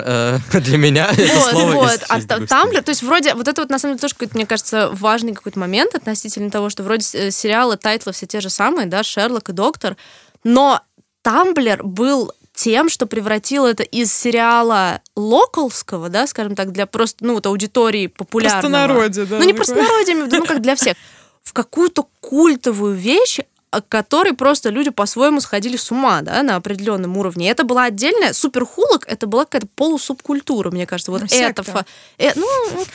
[0.62, 2.02] для меня это Вот, слово вот.
[2.10, 4.90] А Tumblr, то есть вроде, вот это вот на самом деле тоже, какой-то, мне кажется,
[4.94, 9.04] важный какой-то момент относительно того, что вроде э, сериалы, тайтлы все те же самые, да,
[9.04, 9.98] Шерлок и Доктор,
[10.44, 10.82] но
[11.22, 17.36] Tumblr был тем, что превратил это из сериала локалского, да, скажем так, для просто, ну,
[17.36, 18.62] вот аудитории популярного.
[18.62, 19.66] Простонародье, да, Ну, не такое.
[19.66, 20.96] простонародье, ну, как для всех.
[21.44, 23.40] В какую-то культовую вещь,
[23.72, 27.48] о которой просто люди по-своему сходили с ума, да, на определенном уровне.
[27.48, 31.12] И это была отдельная, Superwholock, это была какая-то полусубкультура, мне кажется.
[31.12, 31.64] Вот Ну, это...
[31.64, 31.86] фа-
[32.18, 32.46] э, ну,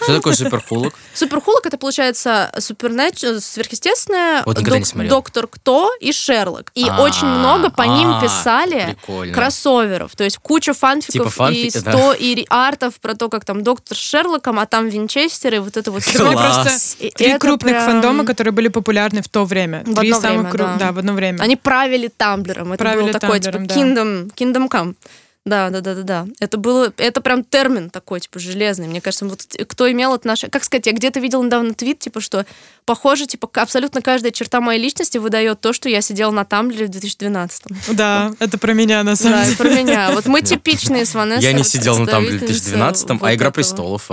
[0.03, 0.95] Что такое суперхулок?
[1.15, 3.21] Суперхулок это получается супернач...
[3.67, 5.11] сверхъестественное, Вот никогда не док- смотрел.
[5.11, 6.71] Доктор Кто и Шерлок.
[6.75, 9.35] И А, очень много по ним а, писали прикольно.
[9.35, 10.15] кроссоверов.
[10.17, 12.15] То есть куча фанфиков Типа и фанфики, 100 да.
[12.19, 15.91] и артов про то, как там доктор с Шерлоком, а там Винчестер и вот это
[15.91, 16.15] вот Класс.
[16.65, 19.83] просто И три крупных прям- фандома, которые были популярны в то время.
[19.87, 20.93] В три одно самых время, кру- да.
[20.93, 21.41] в одно время.
[21.41, 22.73] Они правили Тамблером.
[22.73, 23.79] Это Правили такое, Тамблером, типа.
[23.79, 24.95] Kingdom, Kingdom Come.
[25.47, 26.27] Да, да, да, да, да.
[26.41, 28.89] Это было, это прям термин такой, типа, железный.
[28.89, 30.51] Мне кажется, вот кто имел отношение...
[30.51, 32.45] Как сказать, я где-то видела недавно твит, типа, что
[32.85, 36.91] похоже, типа, абсолютно каждая черта моей личности выдает то, что я сидела на Тамблере в
[36.91, 39.57] 2012 Да, это про меня на самом Да, деле.
[39.57, 40.11] про меня.
[40.17, 41.45] Вот мы типичные с Ванессой.
[41.45, 43.55] Я не вот сидел на Тамблере в представительницы 2012 вот а «Игра этого.
[43.55, 44.11] престолов»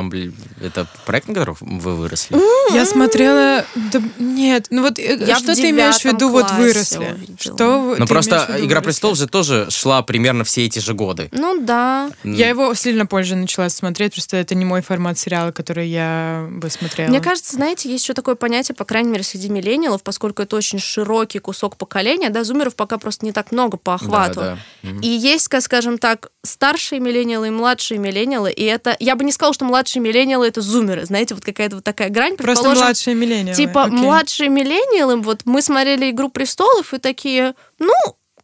[0.61, 2.37] это проект, на котором вы выросли?
[2.73, 3.65] Я смотрела...
[3.75, 7.17] да, нет, ну вот э, Я что ты имеешь в виду, вот выросли?
[7.39, 11.22] Что Ну просто «Игра престолов» же тоже шла примерно все эти же годы.
[11.31, 12.09] Ну да.
[12.23, 16.69] Я его сильно позже начала смотреть, просто это не мой формат сериала, который я бы
[16.69, 17.09] смотрела.
[17.09, 20.79] Мне кажется, знаете, есть еще такое понятие, по крайней мере, среди миллениалов, поскольку это очень
[20.79, 24.39] широкий кусок поколения, да, зумеров пока просто не так много по охвату.
[24.39, 24.89] Да, да.
[25.01, 29.31] И есть, ка- скажем так, старшие миллениалы и младшие миллениалы, и это, я бы не
[29.31, 33.55] сказала, что младшие миллениалы это зумеры, знаете, вот какая-то вот такая грань, Просто младшие миллениалы.
[33.55, 33.97] Типа окей.
[33.97, 37.93] младшие миллениалы, вот мы смотрели «Игру престолов» и такие, ну,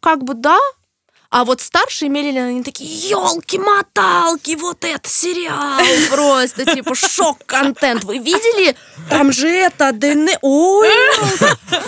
[0.00, 0.58] как бы да,
[1.30, 8.04] а вот старшие миллениалы, они такие, елки-моталки, вот это сериал просто, типа, шок-контент.
[8.04, 8.76] Вы видели?
[9.08, 10.28] Там же это, ДН...
[10.42, 10.90] Ой,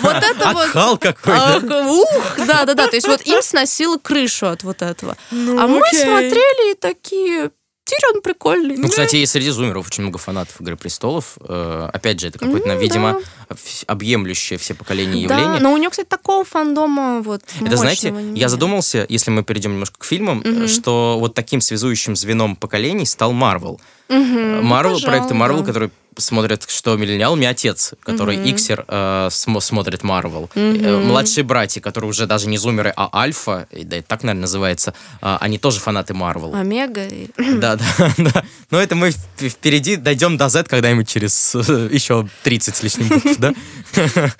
[0.01, 0.65] вот это вот...
[0.65, 1.57] Отхал какой, А?
[1.57, 2.87] Ух, да, да, да.
[2.87, 5.17] То есть вот им сносило крышу от вот этого.
[5.31, 7.51] Ну, а мы смотрели и такие,
[7.95, 8.77] Тирион прикольный.
[8.77, 11.37] Ну, кстати, и среди зумеров очень много фанатов «Игры престолов».
[11.41, 15.61] Э, опять же, это какое-то, Ну, видимо, вс- объемлющее все поколения Да, явление.
[15.61, 18.49] но у него, кстати, такого фандома вот Это, знаете, мощного я нет.
[18.49, 20.67] задумался, если мы перейдем немножко к фильмам, Мгм.
[20.67, 23.79] что вот таким связующим звеном поколений стал Марвел.
[24.09, 25.65] Марвел, пожалуй, проекты Марвел, да.
[25.67, 28.45] которые смотрят, что миллениал, у меня отец, который Мгм.
[28.47, 30.49] иксер, э, смо- смотрит Марвел.
[30.55, 34.41] Э, Младшие братья, которые уже даже не зумеры, а альфа, и да, это так, наверное,
[34.41, 36.53] называется, а, они тоже фанаты Марвел.
[36.55, 37.07] Омега.
[37.37, 37.85] Да, да,
[38.17, 38.43] да.
[38.71, 43.37] Но это мы впереди дойдем до Z когда-нибудь через э, еще 30 с лишним букв,
[43.37, 43.53] да?
[43.95, 44.31] Да.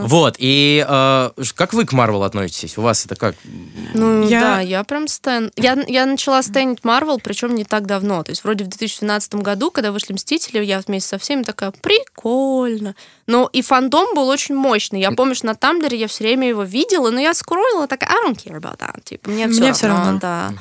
[0.02, 2.78] Вот, и э, как вы к Марвел относитесь?
[2.78, 3.34] У вас это как?
[3.94, 5.50] Ну Я- да, я прям стэн.
[5.56, 8.22] Я, я начала стэнить Марвел, причем не так давно.
[8.22, 12.94] То есть вроде в 2012 году, когда вышли Мстители, я вместе со всеми такая, прикольно.
[13.26, 15.00] Но и фандом был очень мощный.
[15.00, 18.28] Я помню, что на Тамблере я все время его видела, но я скроила такая, I
[18.28, 19.02] don't care about that.
[19.04, 20.18] Типа, мне все Мне равно, равно.
[20.20, 20.52] да.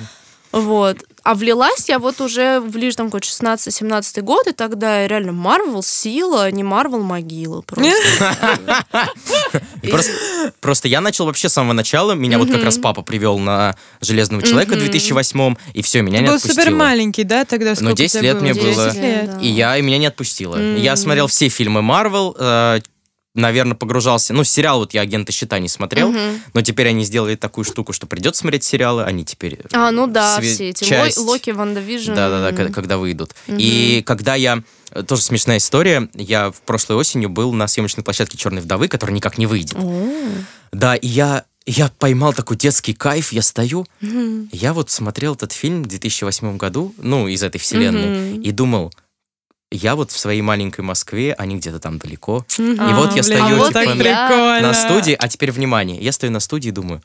[0.52, 0.98] Вот.
[1.24, 6.46] А влилась я вот уже ближе там какой 16-17 год, и тогда реально Марвел сила,
[6.46, 8.36] а не Марвел могила просто.
[10.60, 12.14] Просто, я начал вообще с самого начала.
[12.14, 14.86] Меня вот как раз папа привел на Железного человека в Мгм.
[14.86, 16.64] 2008 и все, меня Ты не был отпустило.
[16.64, 18.90] супер маленький, да, тогда сколько 10 тебе лет мне было.
[18.92, 19.32] 10 лет.
[19.36, 19.40] да.
[19.42, 20.58] И я, и меня не отпустило.
[20.78, 22.36] Я смотрел все фильмы Марвел,
[23.36, 24.34] наверное, погружался.
[24.34, 26.42] Ну, сериал вот я «Агенты щита» не смотрел, Мгм.
[26.54, 29.60] но теперь они сделали такую штуку, что придется смотреть сериалы, они теперь...
[29.72, 32.14] А, ну да, све- все эти часть- Ло- Локи, WandaVision.
[32.14, 33.36] Да-да-да, когда, когда выйдут.
[33.48, 34.64] И когда я...
[34.92, 36.10] э, Тоже смешная история.
[36.16, 39.78] Я в прошлой осенью был на съемочной площадке «Черной вдовы», которая никак не выйдет.
[40.72, 43.86] Да, и я, я поймал такой детский кайф, я стою,
[44.52, 48.42] я вот смотрел этот фильм в 2008 году, ну, из этой вселенной, Мгм.
[48.42, 48.92] и думал,
[49.72, 52.46] я вот в своей маленькой Москве, они где-то там далеко.
[52.58, 54.62] А, И вот я блин, стою, вот типа, на-.
[54.62, 57.02] На студии, а теперь внимание, я стою на студии и думаю,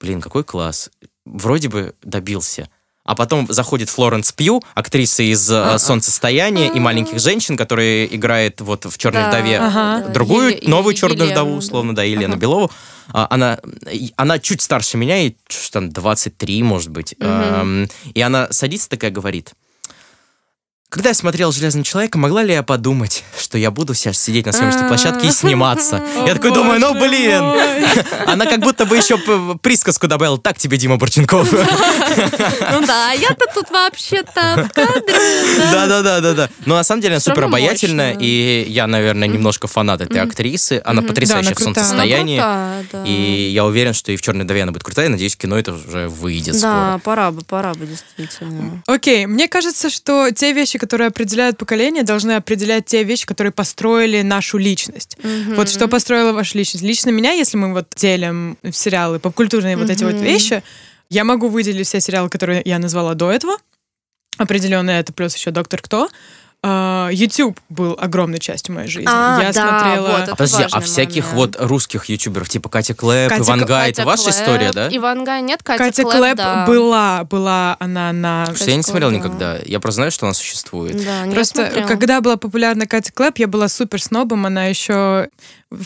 [0.00, 0.90] блин, какой класс,
[1.24, 2.68] вроде бы добился.
[3.04, 5.78] А потом заходит Флоренс Пью, актриса из А-а.
[5.78, 10.92] «Солнцестояния» и «Маленьких женщин», которая играет вот в «Черной Да, вдове» да, другую Еле- новую
[10.94, 12.40] Е- черную Елену, вдову, условно, да, Елену Ага.
[12.40, 12.70] Белову.
[13.14, 13.58] А, Она,
[14.16, 15.34] она чуть старше меня, и
[15.72, 17.14] там, 23, может быть.
[17.18, 19.52] Эм, И она садится такая, говорит,
[20.90, 24.52] когда я смотрел «Железного человека», могла ли я подумать, что я буду сейчас сидеть на
[24.52, 26.02] съемочной площадке и сниматься?
[26.26, 27.42] Я такой думаю, ну, блин!
[28.26, 29.18] Она как будто бы еще
[29.58, 30.38] присказку добавила.
[30.38, 31.52] Так тебе, Дима Борченков.
[31.52, 35.14] Ну да, я-то тут вообще-то в кадре.
[35.58, 35.86] да.
[35.86, 36.48] Да-да-да-да-да.
[36.64, 40.80] Но на самом деле она супер обаятельная, и я, наверное, немножко фанат этой актрисы.
[40.84, 42.38] Она потрясающая Да, в солнцестоянии.
[42.38, 43.04] Да.
[43.04, 45.08] И я уверен, что и в «Черной вдове» она будет крутая.
[45.08, 47.00] Надеюсь, кино это уже выйдет Да, скоро.
[47.04, 48.82] пора бы, пора бы, действительно.
[48.86, 54.22] Окей, мне кажется, что те вещи, которые определяют поколение, должны определять те вещи, которые построили
[54.22, 55.18] нашу личность.
[55.54, 56.84] Вот что построило вашу личность.
[56.84, 60.62] Лично меня, если мы вот делим сериалы попкультурные вот эти вот вещи,
[61.10, 63.56] я могу выделить все сериалы, которые я назвала до этого.
[64.36, 66.08] Определенно это плюс еще «Доктор Кто».
[66.60, 69.08] А, YouTube был огромной частью моей жизни.
[69.08, 70.08] А, я да, смотрела...
[70.08, 71.56] вот это А подожди, а всяких момент.
[71.56, 74.34] вот русских ютуберов, типа Катя Клэп, Катя Иван Гай, Катя это ваша Клэп.
[74.34, 74.88] история, да?
[74.90, 76.66] Иван Гай нет, Катя, Катя Клэп, Клэп да.
[76.66, 78.40] была, была она на...
[78.40, 79.16] Потому что я не Катя смотрел да.
[79.16, 79.58] никогда.
[79.64, 81.04] Я просто знаю, что она существует.
[81.04, 85.28] Да, не Просто когда была популярна Катя Клэп, я была супер снобом, она еще,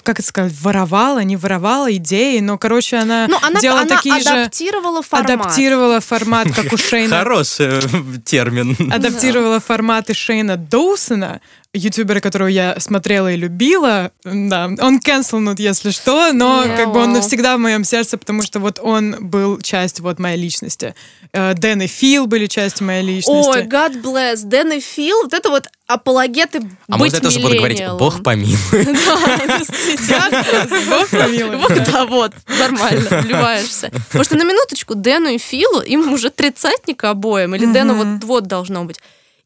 [0.05, 4.21] как это сказать, воровала, не воровала идеи, но, короче, она, Ну, она, делала она такие
[4.21, 4.29] же...
[4.29, 5.31] адаптировала формат.
[5.31, 7.19] Адаптировала формат, как у Шейна.
[7.19, 7.81] Хороший э,
[8.25, 8.77] термин.
[8.93, 11.41] Адаптировала форматы Шейна Доусона,
[11.75, 14.13] ютубера, которого я смотрела и любила.
[14.25, 18.61] Да, он cancelнут, если что, но как бы он навсегда в моем сердце, потому что
[18.61, 20.95] вот он был часть вот моей личности.
[21.33, 23.49] Э, Дэн и Фил были частью моей личности.
[23.49, 27.41] Ой, God bless, Дэн и Фил, вот это вот апологеты А быть может, я тоже
[27.41, 28.59] буду говорить, бог помилуй.
[30.89, 31.57] Бог помилуй.
[31.57, 33.91] Вот, да, вот, нормально, вливаешься.
[34.07, 38.47] Потому что на минуточку Дэну и Филу, им уже тридцатника обоим, или Дэну вот, вот
[38.47, 38.99] должно быть.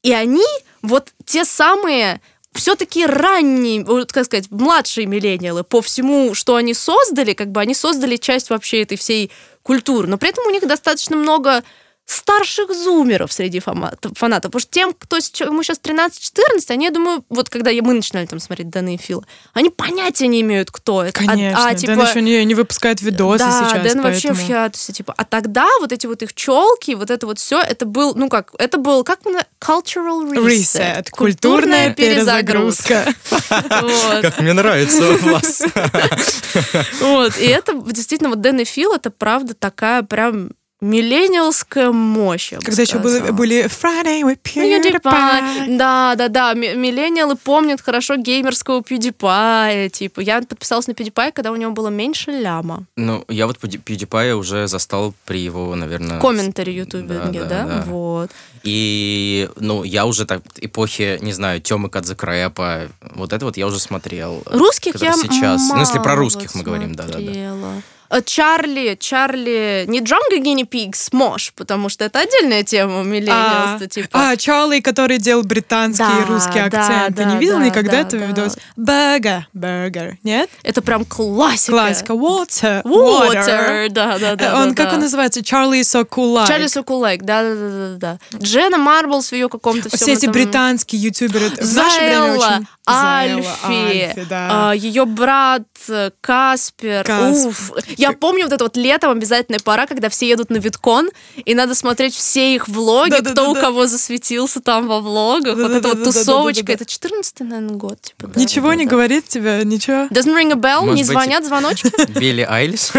[0.03, 0.45] И они
[0.83, 2.21] вот те самые
[2.53, 7.75] все-таки ранние, вот, как сказать, младшие миллениалы по всему, что они создали, как бы они
[7.75, 9.31] создали часть вообще этой всей
[9.63, 10.09] культуры.
[10.09, 11.63] Но при этом у них достаточно много
[12.07, 14.13] старших зумеров среди фанатов.
[14.19, 18.39] Потому что тем, кто ему сейчас 13-14, они, я думаю, вот когда мы начинали там
[18.39, 21.21] смотреть Дэна и Фила, они понятия не имеют, кто это.
[21.21, 24.35] А- Конечно, а, Дэн типа, еще не, не выпускает видосы да, сейчас, Дэн вообще поэтому...
[24.35, 25.15] в хиатусе, типа.
[25.17, 28.53] А тогда вот эти вот их челки, вот это вот все, это был, ну как,
[28.59, 30.47] это был, как мы, на- cultural reset.
[30.47, 31.11] Reset.
[31.11, 33.05] Культурная перезагрузка.
[33.51, 34.23] Вот.
[34.23, 35.63] Как мне нравится у вас.
[37.01, 42.53] Вот, и это действительно, вот Дэн и Фил, это правда такая прям миллениалская мощь.
[42.53, 45.03] я бы Когда еще были, были Friday with PewDiePie.
[45.03, 45.77] PewDiePie.
[45.77, 46.55] Да, да, да.
[46.55, 49.89] Миллениалы помнят хорошо геймерского PewDiePie.
[49.89, 52.85] Типа, я подписалась на PewDiePie, когда у него было меньше ляма.
[52.97, 56.21] Ну, я вот PewDiePie уже застал при его, наверное...
[56.21, 57.85] Комментарий ютубе, Да, да, да, да.
[57.87, 58.31] Вот.
[58.63, 63.79] И, ну, я уже так, эпохи, не знаю, Тёмы Кадзакрэпа, вот это вот я уже
[63.79, 64.43] смотрел.
[64.47, 65.69] Русских я сейчас.
[65.71, 67.83] Ну, если про мало русских мы говорим, да-да-да.
[68.11, 73.87] Э, Чарли, Чарли, не Джанго Гинни Пигс, Мош, потому что это отдельная тема А, миллениалства,
[73.87, 74.09] типа.
[74.13, 77.17] а, Чарли, который делал британский Да, и русский да, акцент.
[77.17, 78.29] Ты да, не видел да, никогда да, этого да.
[78.29, 78.59] видоса?
[78.77, 80.51] Burger, burger, нет?
[80.63, 81.73] Это прям классика.
[81.73, 82.13] Классика.
[82.13, 84.57] Water, Water, да, да, да.
[84.61, 84.95] он, да, как да.
[84.97, 85.43] он называется?
[85.45, 86.47] Чарли Like.
[86.47, 88.39] Чарли Сокулайк, да, да, да, да, да.
[88.39, 91.51] Дженна Марблс в ее каком-то всем Все эти этом- британские ютуберы.
[91.61, 94.73] Заэлла, Альфи, Альфи, да.
[94.75, 97.05] ее брат э, Каспер.
[97.05, 97.47] Каспер.
[97.49, 97.73] Уф.
[97.97, 101.75] Я помню вот это вот летом обязательная пора, когда все едут на Виткон, и надо
[101.75, 105.57] смотреть все их влоги, кто у кого засветился там во влогах.
[105.57, 106.73] Вот эта вот тусовочка.
[106.73, 108.01] Это 14 наверное, год.
[108.01, 109.61] Типа, Ничего не говорит тебе?
[109.65, 110.07] Ничего?
[110.07, 110.81] Doesn't ring a bell?
[110.81, 111.93] Может не быть, звонят звоночки?
[112.19, 112.91] Билли Айлиш.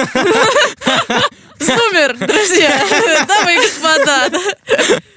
[1.60, 4.30] Супер, друзья, дамы и господа.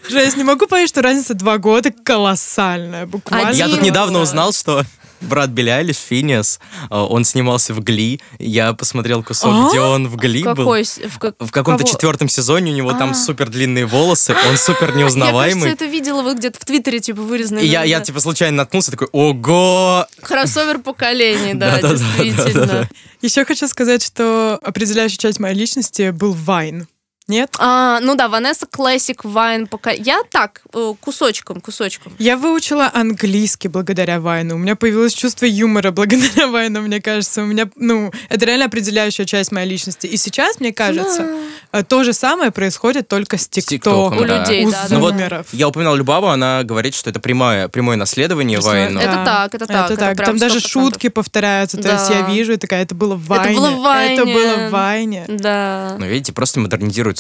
[0.09, 3.07] Жесть, не могу поверить, что разница два года колоссальная.
[3.07, 3.53] Буквально.
[3.53, 4.85] Я тут недавно узнал, что
[5.21, 6.61] брат Билли Айлиш, Финиас,
[6.91, 8.21] э, он снимался в Гли.
[8.39, 9.69] Я посмотрел кусок, А?
[9.69, 10.55] где он в Гли был.
[10.55, 10.85] Какой?
[10.85, 11.93] В, как- В каком-то кого?
[11.93, 13.15] четвертом сезоне у него там А.
[13.15, 15.63] супер длинные волосы, он супер Я, неузнаваемый.
[15.65, 17.63] кажется, это видела вот где-то в Твиттере, типа, вырезанное.
[17.63, 20.07] И я, я типа случайно наткнулся, такой, ого!
[20.23, 22.89] Кроссовер поколений, да, действительно.
[23.23, 26.87] Еще хочу сказать, что определяющая часть моей личности был Вайн.
[27.31, 27.55] Нет?
[27.59, 29.93] А, ну да, Ванесса Классик, Вайн, пока...
[29.93, 32.13] Я так, э, кусочком, кусочком.
[32.19, 34.57] Я выучила английский благодаря Вайну.
[34.57, 37.43] У меня появилось чувство юмора благодаря Вайну, мне кажется.
[37.43, 40.09] У меня, ну, это реально определяющая часть моей личности.
[40.09, 41.29] И сейчас, мне кажется,
[41.71, 44.19] э, то же самое происходит только с ТикТоком.
[44.19, 44.41] У да.
[44.41, 45.15] людей, у да, да, Ну вот.
[45.53, 48.99] Я упоминал Любаву, она говорит, что это прямое, прямое наследование Просто Вайну.
[48.99, 50.69] Это так, это так, это прям Там даже 100%.
[50.69, 51.77] шутки повторяются.
[51.77, 52.19] То есть Да.
[52.19, 53.57] я вижу, и такая, это было в Вайне.
[53.57, 54.15] было в Вайне.
[54.15, 55.25] Это было в Вайне.
[55.29, 55.97] Да.
[55.97, 56.59] Ну, видите, просто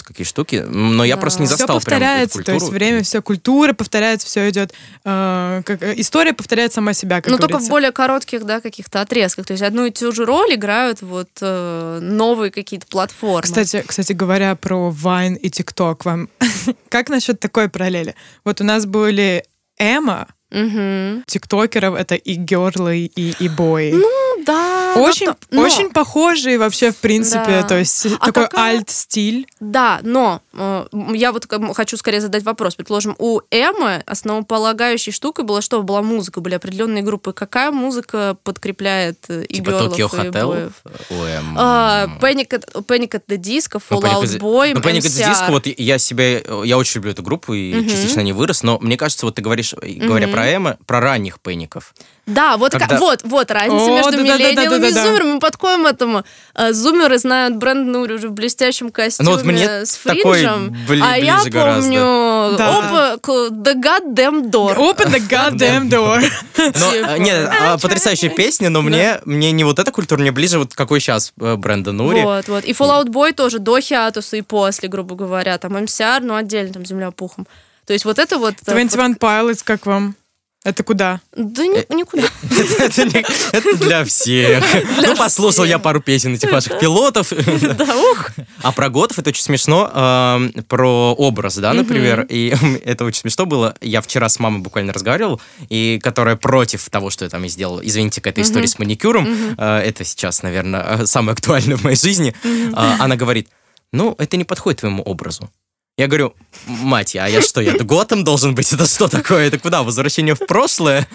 [0.00, 0.64] модернизируются какие штуки.
[0.68, 1.20] Но я Да.
[1.20, 4.72] просто не все застал прям эту повторяется, то есть время, все культура повторяется, все идет,
[5.04, 7.70] э, как, э, история повторяет сама себя, как Но Ну, только в говорится.
[7.70, 9.46] более коротких, да, каких-то отрезках.
[9.46, 13.42] То есть одну и ту же роль играют вот э, новые какие-то платформы.
[13.42, 16.28] Кстати, кстати, говоря про Vine и TikTok, вам
[16.88, 18.14] как насчет такой параллели?
[18.44, 19.44] Вот у нас были
[19.78, 21.22] Эма, Мгм.
[21.26, 23.92] тиктокеров, это и герлы, и, и бои.
[23.92, 24.94] Ну, да.
[24.96, 27.62] очень, но- но- очень похожие вообще, в принципе, Да.
[27.64, 29.46] то есть А такой какая- альт-стиль.
[29.60, 32.74] Да, но э, я вот бы хочу скорее задать вопрос.
[32.74, 35.82] Предположим, у Эммы основополагающей штукой было что?
[35.82, 37.32] Была музыка, были определенные группы.
[37.32, 40.48] Какая музыка подкрепляет э, и Типа герлов, Токио и Хотел.
[40.50, 40.72] боев?
[41.10, 45.06] Эм, А, Panic at, Panic at the Disco, Ну, Fall Out Boy, Ну, Panic at
[45.06, 45.30] the.
[45.32, 48.96] Disco, вот я себе, я очень люблю эту группу и частично не вырос, но мне
[48.96, 50.34] кажется, вот ты говоришь, говоря Мгм.
[50.34, 51.94] про Эма, про ранних пэников.
[52.30, 54.44] Да, вот, Когда- вот, вот разница О, между да-да-да-да-да-да.
[54.64, 55.32] миллениалами и зумерами.
[55.34, 56.24] Мы подходим этому.
[56.54, 60.76] А, Зумеры знают бренд Нури уже в блестящем костюме Ну, вот мне с такой фринжем.
[60.88, 61.80] бли- а я гораздо.
[61.82, 62.78] помню Да.
[62.78, 64.76] опа, к- The Goddamn Door.
[64.76, 66.22] Open the goddamn door.
[66.56, 67.08] Но, Типа.
[67.12, 70.74] а, нет, а, потрясающая песня, но мне, мне не вот эта культура, мне ближе вот
[70.74, 72.22] какой сейчас Бренда Нури.
[72.22, 72.64] Вот, вот.
[72.64, 75.58] И Fallout Boy тоже до Хиатуса и после, грубо говоря.
[75.58, 77.46] Там MCR, ну, отдельно, там Земля пухом.
[77.86, 78.54] То есть вот это вот...
[78.66, 80.14] э, 21 Pilots, как вам?
[80.62, 81.20] Это куда?
[81.34, 82.28] Да ни- никуда.
[83.52, 84.62] Это для всех.
[85.06, 87.32] Ну, послушал я пару песен этих ваших пилотов.
[87.78, 88.30] Да, ух.
[88.62, 90.50] А про готов это очень смешно.
[90.68, 92.26] Про образ, да, например.
[92.28, 92.54] И
[92.84, 93.74] это очень смешно было.
[93.80, 95.40] Я вчера с мамой буквально разговаривал,
[95.70, 97.80] и которая против того, что я там и сделал.
[97.82, 99.54] Извините, к этой истории с маникюром.
[99.56, 102.34] э, Это сейчас, наверное, самое актуальное в моей жизни.
[102.74, 103.48] А, Она говорит,
[103.92, 105.50] ну, это не подходит твоему образу.
[105.96, 106.34] Я говорю,
[106.66, 108.72] мать, а я что, я Готом должен быть?
[108.72, 109.48] Это что такое?
[109.48, 109.82] Это куда?
[109.82, 111.08] Возвращение в прошлое?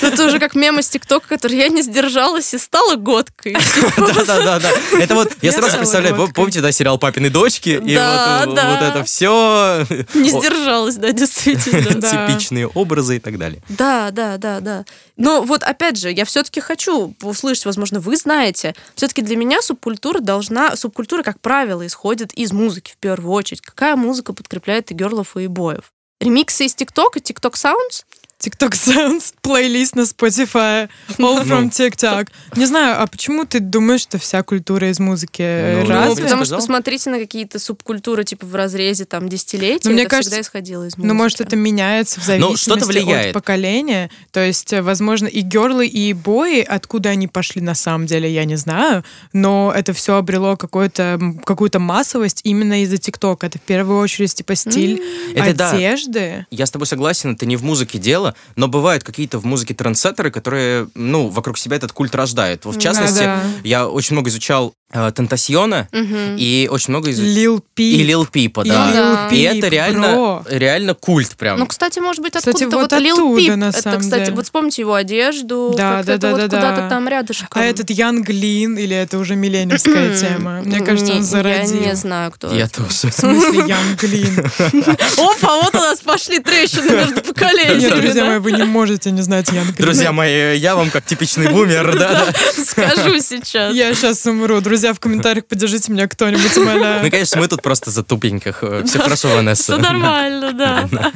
[0.00, 3.56] Это уже как мем из ТикТока, который я не сдержалась и стала годкой.
[3.96, 4.70] Да-да-да.
[4.98, 7.80] Это вот, я сразу представляю, помните, да, сериал «Папины дочки»?
[7.84, 9.86] И Да, вот это все.
[10.14, 12.00] Не сдержалась, да, действительно.
[12.28, 13.60] Типичные образы и так далее.
[13.68, 14.84] Да, да, да, да.
[15.16, 20.20] Но вот опять же, я все-таки хочу услышать, возможно, вы знаете, все-таки для меня субкультура
[20.20, 23.62] должна, субкультура, как правило, исходит из музыки в первую очередь.
[23.62, 24.55] Какая музыка подкрепляет
[24.90, 25.92] и герлов, и боев?
[26.20, 28.04] Ремиксы из ТикТока, ТикТок Sounds?
[28.46, 30.88] TikTok Sounds, плейлист на Spotify,
[31.18, 32.28] all from TikTok.
[32.56, 36.22] Не знаю, а почему ты думаешь, что вся культура из музыки Ну, Ну, разве?
[36.24, 40.30] потому что посмотрите на какие-то субкультуры, типа в разрезе там десятилетий, Ну, мне это кажется,
[40.30, 41.06] всегда исходило из музыки.
[41.08, 43.26] Ну, может, это меняется в Ну, зависимости что-то влияет.
[43.28, 44.10] от поколения.
[44.30, 48.44] То есть, э, возможно, и герлы, и бои, откуда они пошли на самом деле, я
[48.44, 49.02] не знаю.
[49.32, 53.46] Но это все обрело какую-то массовость именно из-за ТикТока.
[53.48, 55.02] Это в первую очередь, типа, стиль
[55.34, 55.70] Это да.
[55.72, 56.46] одежды.
[56.50, 60.30] Я с тобой согласен, это не в музыке дело, но бывают какие-то в музыке трендсеттеры,
[60.30, 62.64] которые, ну, вокруг себя этот культ рождают.
[62.64, 63.42] В частности, Да-да.
[63.64, 66.36] я очень много изучал Тентасьона Мгм.
[66.38, 67.30] и очень много изучал...
[67.34, 68.00] Лил Пип.
[68.00, 68.92] И Лил Пипа, И да.
[68.92, 69.28] Да.
[69.30, 70.44] Lil И это реально, бро.
[70.48, 71.58] реально культ прям.
[71.58, 73.56] Ну, кстати, может быть, Кстати, откуда-то вот вот, Lil оттуда, Peep.
[73.56, 74.36] на это, самом кстати, деле.
[74.36, 75.74] вот вспомните его одежду.
[75.76, 76.88] Да, да, это да, вот да, куда-то да.
[76.88, 77.48] там рядышком.
[77.50, 80.62] А этот Янг Лин, или это уже миллениумская тема?
[80.62, 81.80] Мне кажется, Не, он зародил.
[81.80, 82.82] Я не знаю, кто Я это.
[82.84, 83.10] тоже.
[83.10, 84.38] В смысле Янг Лин?
[85.18, 87.80] Опа, вот у нас пошли трещины между поколениями.
[87.80, 88.28] Нет, друзья да?
[88.30, 89.74] мои, вы не можете не знать Янг Лин.
[89.78, 92.62] Друзья мои, я вам как типичный бумер, да, да.
[92.64, 93.74] Скажу сейчас.
[93.74, 94.60] Я сейчас умру.
[94.60, 97.10] Друзья, в комментариях поддержите меня кто-нибудь, Ну, умоляю.
[97.10, 98.62] конечно, мы тут просто за тупеньких.
[98.86, 99.62] Все хорошо, Ванесса.
[99.62, 100.88] Все нормально, да.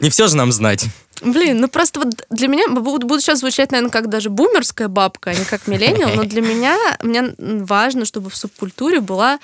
[0.00, 0.86] Не все же нам знать.
[1.22, 5.30] Блин, ну просто вот для меня буду, буду сейчас звучать, наверное, как даже бумерская бабка,
[5.30, 9.38] а не как миллениал, но для меня мне важно, чтобы в субкультуре была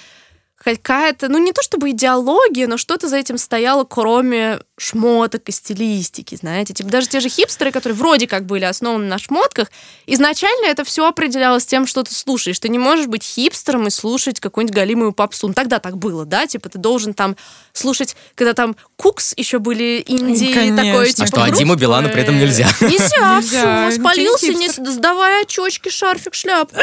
[0.62, 6.34] какая-то, ну не то чтобы идеология, но что-то за этим стояло, кроме шмоток и стилистики,
[6.34, 6.74] знаете.
[6.74, 9.70] Типа даже те же хипстеры, которые вроде как были основаны на шмотках,
[10.06, 12.58] изначально это все определялось тем, что ты слушаешь.
[12.58, 15.48] Ты не можешь быть хипстером и слушать какую-нибудь галимую попсу.
[15.48, 16.46] Ну, тогда так было, да?
[16.46, 17.36] Типа ты должен там
[17.72, 20.76] слушать, когда там Кукс еще были Индии, Конечно.
[20.76, 21.74] такое, А типа, что, а Диму.
[21.76, 22.68] Билана при этом нельзя?
[22.80, 26.76] Нельзя, все, спалился, Ты не сдавай очечки, шарфик, шляпку.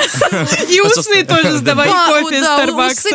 [0.70, 3.10] И усны тоже сдавай кофе из да, Старбакса.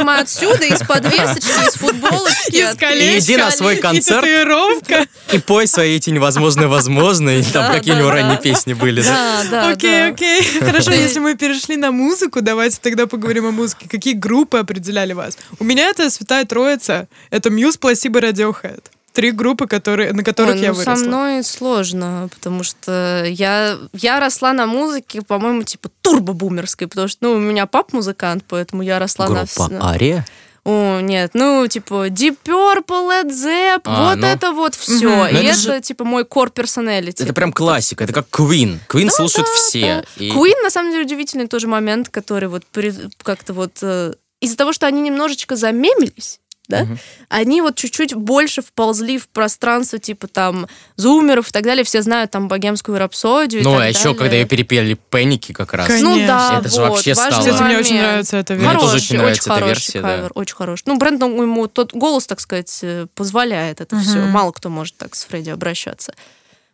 [0.00, 2.56] Снимай отсюда, из подвесочки, из футболочки.
[2.56, 4.20] Из колец, Иди на свой и концерт.
[4.20, 5.06] татуировка.
[5.32, 9.02] И пой свои эти невозможные возможно, и там Да, какие у да, ранние песни были.
[9.02, 9.42] да.
[9.50, 10.06] Да, Окей, да.
[10.08, 10.42] окей.
[10.60, 10.96] Хорошо, Да.
[10.96, 13.88] если мы перешли на музыку, давайте тогда поговорим о музыке.
[13.88, 15.36] Какие группы определяли вас?
[15.58, 17.08] У меня это Святая Троица.
[17.30, 18.82] Это Мьюз, Пласибо, Radiohead.
[19.12, 20.94] Три группы, которые, на которых Ой, я ну, выросла.
[20.96, 27.18] со мной сложно, потому что я, я росла на музыке, по-моему, типа турбо-бумерской, потому что,
[27.22, 29.44] ну, у меня пап музыкант, поэтому я росла на...
[29.44, 30.24] Группа на- Ария?
[30.62, 34.26] О, нет, ну, типа, Deep Purple, Led Zepp, А, вот ну.
[34.26, 34.94] это вот все.
[34.94, 37.22] И Ну, это, это же- типа, мой core personality.
[37.24, 38.78] Это прям классика, это как Queen.
[38.88, 40.04] Queen слушают все.
[40.18, 43.78] И- Queen, на самом деле, удивительный тоже момент, который вот при- как-то вот...
[43.82, 46.40] э, из-за того, что они немножечко замемились,
[46.70, 46.98] да, Мгм.
[47.28, 50.66] они вот чуть-чуть больше вползли в пространство, типа там
[50.96, 51.84] зумеров и так далее.
[51.84, 53.60] Все знают там богемскую рапсодию.
[53.60, 54.18] и Ну, так а еще, далее.
[54.18, 55.86] когда ее перепели Пенники как раз.
[55.88, 56.08] Конечно.
[56.10, 58.78] Ну да, Это же вот, вообще важный стало- Кстати, мне очень нравится эта Мне версия.
[58.78, 60.08] тоже Хороший, очень нравится эта хороший версия, да.
[60.16, 60.82] кавер, очень хороший.
[60.86, 64.04] Ну, Брэндон ему тот голос, так сказать, э, позволяет это Мгм.
[64.04, 64.18] все.
[64.20, 66.14] Мало кто может так с Фредди обращаться.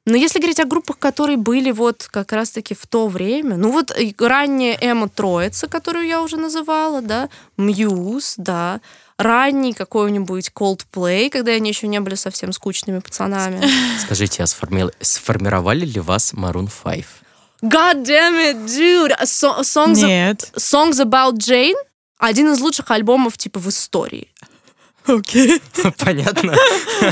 [0.08, 3.90] Но если говорить о группах, которые были вот как раз-таки в то время, ну вот
[4.20, 8.80] ранняя Эмма Троица, которую я уже называла, да, Мьюз, да,
[9.18, 13.66] ранний какой-нибудь Coldplay, когда они еще не были совсем скучными пацанами.
[14.04, 17.04] Скажите, а сформи- сформировали ли вас Maroon 5?
[17.62, 19.12] God damn it, dude!
[19.24, 20.52] So- a songs, Нет.
[20.56, 21.74] songs About Jane
[22.18, 24.28] один из лучших альбомов типа в истории.
[25.06, 25.60] Окей.
[25.98, 26.54] Понятно.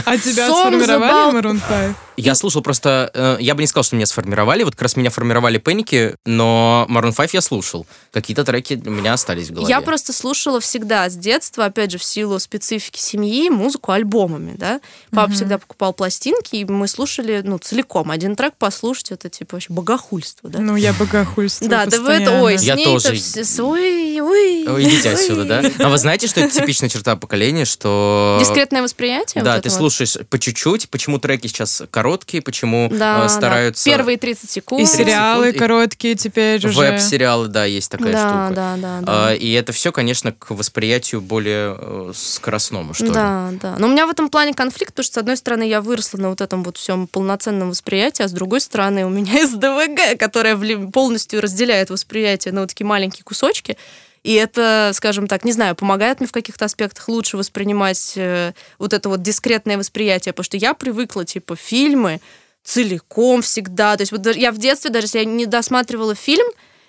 [0.04, 1.96] А тебя Songs сформировали about- Maroon 5?
[2.16, 3.10] Я слушал просто...
[3.14, 4.62] э, я бы не сказал, что меня сформировали.
[4.62, 7.86] Вот как раз меня формировали Пеники, но Maroon 5 я слушал.
[8.12, 9.70] Какие-то треки у меня остались в голове.
[9.70, 14.80] Я просто слушала всегда с детства, опять же, в силу специфики семьи, музыку альбомами, да.
[15.10, 15.36] Папа Мгм.
[15.36, 18.10] всегда покупал пластинки, и мы слушали, ну, целиком.
[18.10, 20.60] Один трек послушать, это, типа, вообще богохульство, да.
[20.60, 23.14] Ну, я богохульствую да, да вы это, ой, с Я тоже.
[23.14, 24.84] все- ой, ой, ой.
[25.12, 25.62] отсюда, да?
[25.78, 28.36] А вы знаете, что это типичная черта поколения, что...
[28.40, 29.42] Дискретное восприятие?
[29.42, 33.82] Да, ты это слушаешь по чуть-чуть, почему треки сейчас короткие, почему Да, э, стараются...
[33.88, 33.96] да.
[33.96, 34.82] Первые 30 секунд.
[34.82, 36.78] И 30 сериалы секунд, и- короткие теперь уже.
[36.78, 38.52] Веб-сериалы, да, есть такая да, штука.
[38.54, 39.28] да, да, да.
[39.28, 43.12] А, И это все, конечно, к восприятию более э, скоростному, что ли.
[43.12, 43.76] Да, да.
[43.78, 46.28] Но у меня в этом плане конфликт, потому что, с одной стороны, я выросла на
[46.28, 50.56] вот этом вот всем полноценном восприятии, а с другой стороны, у меня СДВГ, которая
[50.90, 53.78] полностью разделяет восприятие на вот такие маленькие кусочки.
[54.24, 58.94] И это, скажем так, не знаю, помогает мне в каких-то аспектах лучше воспринимать э, вот
[58.94, 62.20] это вот дискретное восприятие, потому что я привыкла, типа, фильмы
[62.64, 63.96] целиком всегда.
[63.96, 66.46] То есть вот я в детстве, даже если я не досматривала фильм,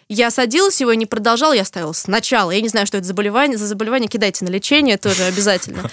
[0.08, 2.52] я садилась его и не продолжала, я ставила сначала.
[2.52, 3.58] Я не знаю, что это заболевание.
[3.58, 5.90] За заболевание кидайте на лечение тоже обязательно.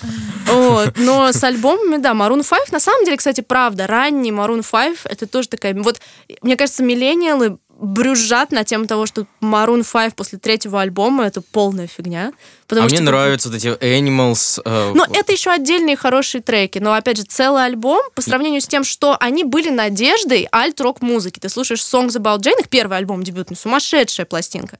[0.46, 0.92] Вот.
[0.96, 5.26] Но с альбомами, да, Maroon 5, на самом деле, кстати, правда, ранний Maroon 5, это
[5.26, 5.74] тоже такая...
[5.74, 6.00] Вот,
[6.42, 11.88] мне кажется, миллениалы брюзжат на тему того, что Maroon 5 после третьего альбома это полная
[11.88, 12.32] фигня.
[12.68, 14.62] Потому а что, мне нравятся вот эти Animals.
[14.64, 16.78] э, Но это еще отдельные хорошие треки.
[16.78, 21.40] Но, опять же, целый альбом по сравнению с тем, что они были надеждой альт-рок музыки.
[21.40, 24.78] Ты слушаешь Songs About Jane, их первый альбом дебютный, сумасшедшая пластинка.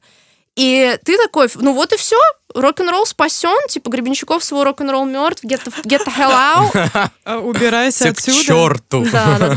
[0.55, 2.17] И ты такой, ну вот и все,
[2.53, 7.09] рок-н-ролл спасен, типа Гребенщиков свой рок-н-ролл мертв, get the, get the hell out.
[7.25, 8.43] А, Убирайся Все к отсюда.
[8.43, 9.05] черту.
[9.09, 9.55] Да, да,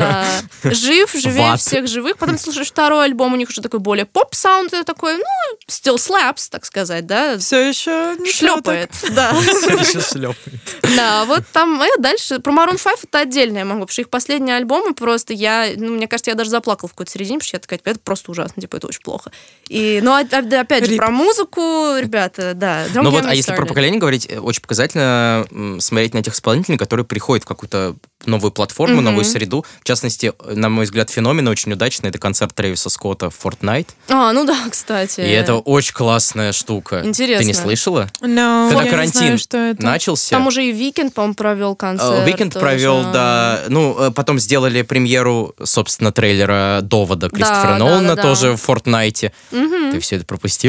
[0.62, 0.70] да.
[0.70, 2.16] Жив, живее всех живых.
[2.16, 5.24] Потом слушаешь второй альбом, у них уже такой более поп-саунд, и такой, ну,
[5.68, 9.30] still slaps, так сказать, да, Все еще шлепает, да.
[9.36, 10.61] Ещё шлёпает.
[10.97, 12.38] Да, вот там э, дальше.
[12.38, 15.94] Про Maroon 5 это отдельно я могу, потому что их последние альбомы просто я, ну,
[15.94, 18.62] мне кажется, я даже заплакала в какой-то середине, потому что я такая, это просто ужасно,
[18.62, 19.32] типа, это очень плохо.
[19.68, 20.99] И, ну, а- а- опять же, Рип.
[20.99, 22.87] про музыку, ребята, да.
[22.95, 25.47] Ну вот, а если про поколение говорить, э, очень показательно
[25.80, 29.64] смотреть на тех исполнителей, которые приходят в какую-то новую платформу, новую среду.
[29.80, 32.11] В частности, э, на мой взгляд, феномен очень удачный.
[32.11, 33.89] Это концерт Трэвиса Скотта в Fortnite.
[34.09, 35.20] А, ну да, кстати.
[35.20, 37.03] И это очень классная штука.
[37.05, 37.43] Интересно.
[37.43, 38.09] Ты не слышала?
[38.20, 39.84] No, Когда я не карантин знаю, что это.
[39.84, 40.37] Начался.
[40.37, 42.26] Там уже и Weeknd, по-моему, провел концерт.
[42.27, 42.64] Weeknd тоже.
[42.64, 43.62] провел, да.
[43.68, 48.22] Ну, э, потом сделали премьеру, собственно, трейлера Довода Кристофера да, Нолана да, да.
[48.22, 49.33] тоже в Fortnite е.
[49.51, 49.93] Мгм.
[49.93, 50.24] Ты все это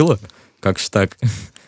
[0.08, 0.20] пропустила?
[0.60, 1.18] Как же так?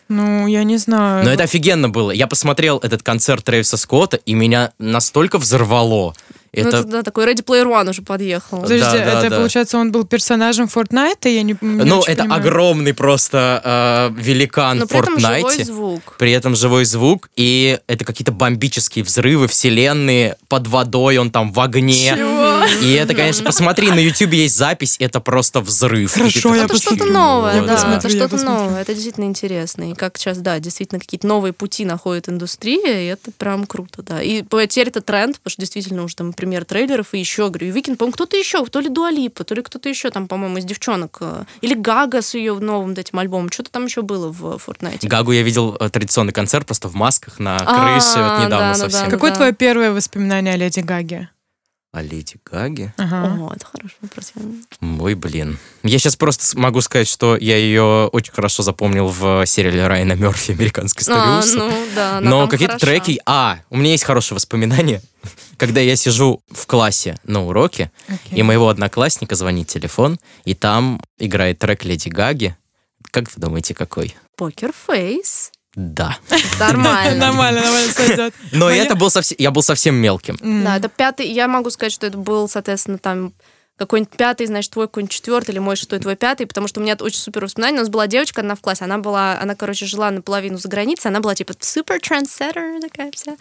[0.08, 1.24] Ну, я не знаю.
[1.24, 2.10] Но это офигенно было.
[2.10, 6.14] Я посмотрел этот концерт Трэвиса Скотта, и меня настолько взорвало.
[6.52, 6.78] Ну, Это...
[6.78, 8.62] это, да, такой Ready Player One уже подъехал.
[8.62, 9.36] Подожди, да, да, это да.
[9.36, 12.40] получается, он был персонажем Fortnite, я не, не Ну, это понимаю.
[12.40, 16.16] огромный просто э, великан Но в при этом живой звук.
[16.18, 21.60] При этом живой звук, и это какие-то бомбические взрывы, вселенные, под водой, он там в
[21.60, 22.16] огне.
[22.16, 22.39] Чего?
[22.82, 26.12] И это, конечно, посмотри, на Ютубе есть запись, это просто взрыв.
[26.12, 29.90] Хорошо, я Это такой, что-то новое, да, это что-то новое, это действительно интересно.
[29.90, 34.22] И как сейчас, да, действительно какие-то новые пути находит индустрия, и это прям круто, да.
[34.22, 37.68] И по- теперь это тренд, потому что действительно уже там пример трейлеров, и еще, говорю,
[37.68, 40.64] и Викинг, по-моему, кто-то еще, то ли Дуалипа, то ли кто-то еще там, по-моему, из
[40.64, 45.06] девчонок, э, или Гага с ее новым этим альбомом, что-то там еще было в Fortnite.
[45.06, 48.72] Гагу я видел э, традиционный концерт просто в масках на А, крыше вот недавно да,
[48.72, 49.10] да, совсем.
[49.10, 51.30] Какое твое первое воспоминание о Леди Гаге?
[51.92, 52.94] А Леди Гаги?
[52.98, 53.36] Ага.
[53.40, 54.32] О, это хороший вопрос.
[54.80, 55.58] Ой, блин.
[55.82, 60.52] Я сейчас просто могу сказать, что я ее очень хорошо запомнил в сериале Райана Мерфи
[60.52, 61.58] «Американская история А, ужасов».
[61.58, 62.86] ну да, Но какие-то хороша.
[62.86, 63.20] треки...
[63.26, 65.02] А, у меня есть хорошее воспоминание.
[65.56, 68.38] Когда я сижу в классе на уроке, Окей.
[68.38, 72.56] и моего одноклассника звонит телефон, и там играет трек Леди Гаги.
[73.10, 74.14] Как вы думаете, какой?
[74.36, 75.50] Покер Фейс.
[75.74, 76.18] Да.
[76.58, 77.14] Нормально.
[77.26, 78.34] Нормально, нормально сойдет.
[78.52, 79.36] Но это был совсем...
[79.38, 80.36] Я был совсем мелким.
[80.64, 81.26] Да, это пятый.
[81.28, 83.32] Я могу сказать, что это был, соответственно, там
[83.80, 86.96] какой-нибудь пятый, значит, твой какой-нибудь четвертый, или мой шестой, твой пятый, потому что у меня
[87.00, 87.78] очень супер воспоминания.
[87.78, 91.10] У нас была девочка одна в классе, она была, она, короче, жила наполовину за границей,
[91.10, 93.32] она была типа супер трендсеттер такая вся.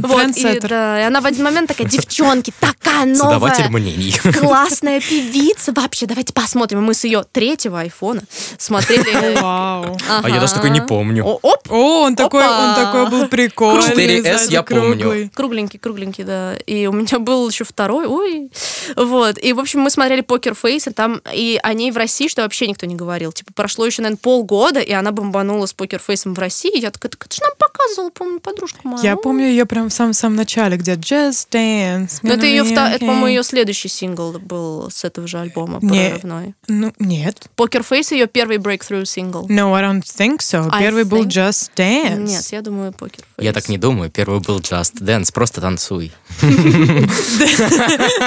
[0.00, 4.14] Вот, и, да, и она в один момент такая, девчонки, такая новая, мнений.
[4.32, 6.82] классная певица, вообще, давайте посмотрим.
[6.82, 8.22] Мы с ее третьего айфона
[8.56, 9.40] смотрели...
[9.40, 9.98] Вау.
[10.08, 11.24] А я даже такой не помню.
[11.24, 14.20] О, Оп, О, он такой, он такой был прикольный.
[14.20, 15.30] 4S сзади я помню.
[15.34, 16.54] Кругленький, кругленький, да.
[16.66, 18.50] И у меня был еще второй, ой.
[18.96, 19.38] Вот.
[19.42, 22.42] И, в общем, мы смотрели Покер Фейс, и там, и о ней в России, что
[22.42, 23.32] вообще никто не говорил.
[23.32, 26.70] Типа, прошло еще, наверное, полгода, и она бомбанула с Покер Фейсом в России.
[26.76, 29.02] И я такая, так это же нам показывала, помню, подружка моя.
[29.02, 29.22] Я Ой.
[29.22, 32.18] помню ее прям в самом-самом начале, где Just Dance.
[32.22, 33.30] Ну, это ее, вта- это, по-моему, okay.
[33.30, 36.10] ее следующий сингл был с этого же альбома, Не.
[36.10, 36.54] прорывной.
[36.66, 37.46] Ну, нет.
[37.56, 39.46] Poker Face ее первый breakthrough сингл.
[39.48, 40.68] No, I don't think so.
[40.70, 42.26] I Первый был think- Just Dance.
[42.26, 43.46] Нет, я думаю, Покер Фейс.
[43.46, 44.10] Я так не думаю.
[44.10, 45.32] Первый был Just Dance.
[45.32, 46.12] Просто танцуй.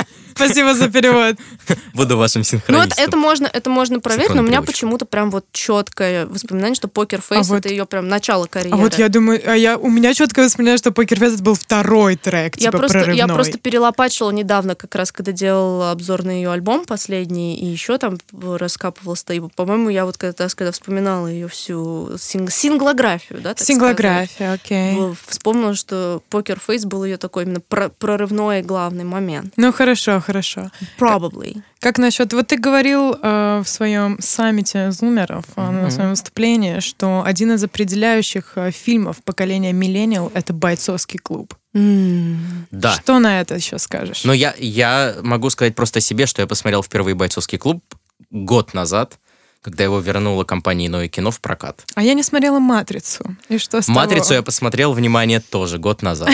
[0.36, 1.36] Спасибо за перевод.
[1.94, 3.04] Буду вашим Ну, это, синхронистом.
[3.06, 7.22] это можно, это можно проверить, но у меня почему-то прям вот четкое воспоминание, что Poker
[7.22, 8.76] Face вот- это ее прям начало карьеры.
[8.76, 11.56] А вот я думаю, а я, у меня четкое воспоминание, что Poker Face это был
[11.56, 16.32] второй трек, Я типа просто, я просто перелопачивала недавно, как раз когда делал обзор на
[16.32, 19.42] ее альбом последний, и еще там раскапывала стоит.
[19.56, 23.54] По-моему, я вот когда, когда вспоминала ее всю синг- синглографию, да?
[23.54, 24.98] так Синглография, сказать, окей.
[25.28, 29.54] Вспомнила, что Покер Фейс был ее такой именно про- прорывной главный момент.
[29.58, 30.72] Ну хорошо, хорошо.
[31.00, 31.62] Probably.
[31.80, 37.24] Как насчет, вот ты говорил э, в своем саммите зумеров, э, на своем выступлении, что
[37.26, 41.56] один из определяющих э, фильмов поколения миллениал это бойцовский клуб.
[41.74, 42.68] М.
[42.72, 42.92] Да.
[42.92, 44.24] Что на это еще скажешь?
[44.24, 47.84] Но я, я могу сказать просто о себе, что я посмотрел впервые «Бойцовский клуб»
[48.30, 49.20] год назад,
[49.62, 51.84] когда его вернула компания «Иное кино» в прокат.
[51.94, 53.36] А я не смотрела «Матрицу».
[53.48, 54.00] И что с того?
[54.00, 56.30] «Матрицу» я посмотрел, внимание, тоже год назад.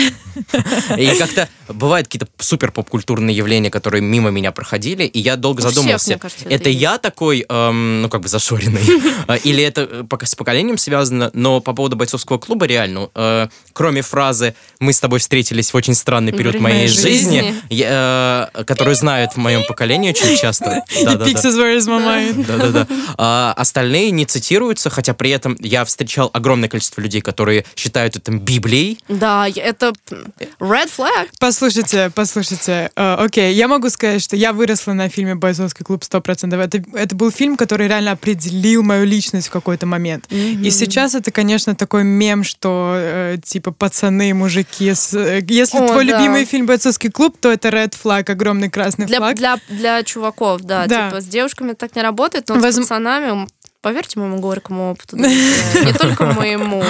[0.96, 6.18] И как-то бывают какие-то супер попкультурные явления, которые мимо меня проходили, и я долго задумался,
[6.44, 8.80] это я такой, эм, ну, как бы зашоренный,
[9.26, 14.02] А, или это э, с поколением связано, но по поводу бойцовского клуба реально, э, кроме
[14.02, 17.40] фразы «мы с тобой встретились в очень странный период моей жизни».
[17.40, 20.82] жизни», я, э, которую знают в моем поколении очень часто.
[20.90, 22.46] Pixels Where is my mind.
[22.46, 22.86] Да-да-да.
[23.20, 28.30] А остальные не цитируются, хотя при этом я встречал огромное количество людей, которые считают это
[28.30, 28.98] Библией.
[29.08, 29.92] Да, это
[30.60, 31.28] red flag.
[31.40, 32.90] Послушайте, послушайте.
[32.94, 36.54] э, окей, я могу сказать, что я выросла на фильме «Бойцовский клуб» 100%.
[36.62, 40.26] Это, это был фильм, который реально определил мою личность в какой-то момент.
[40.30, 44.94] И сейчас это, конечно, такой мем, что э, типа пацаны, мужики.
[44.94, 46.18] с- э, если О, твой да.
[46.18, 49.34] любимый фильм «Бойцовский клуб», то это red флаг, огромный красный Для, флаг.
[49.36, 51.08] для, для чуваков, да, Да.
[51.08, 53.46] Типа с девушками так не работает, но с Возм- пацанами, м,
[53.80, 56.82] поверьте моему горькому опыту, не только моему.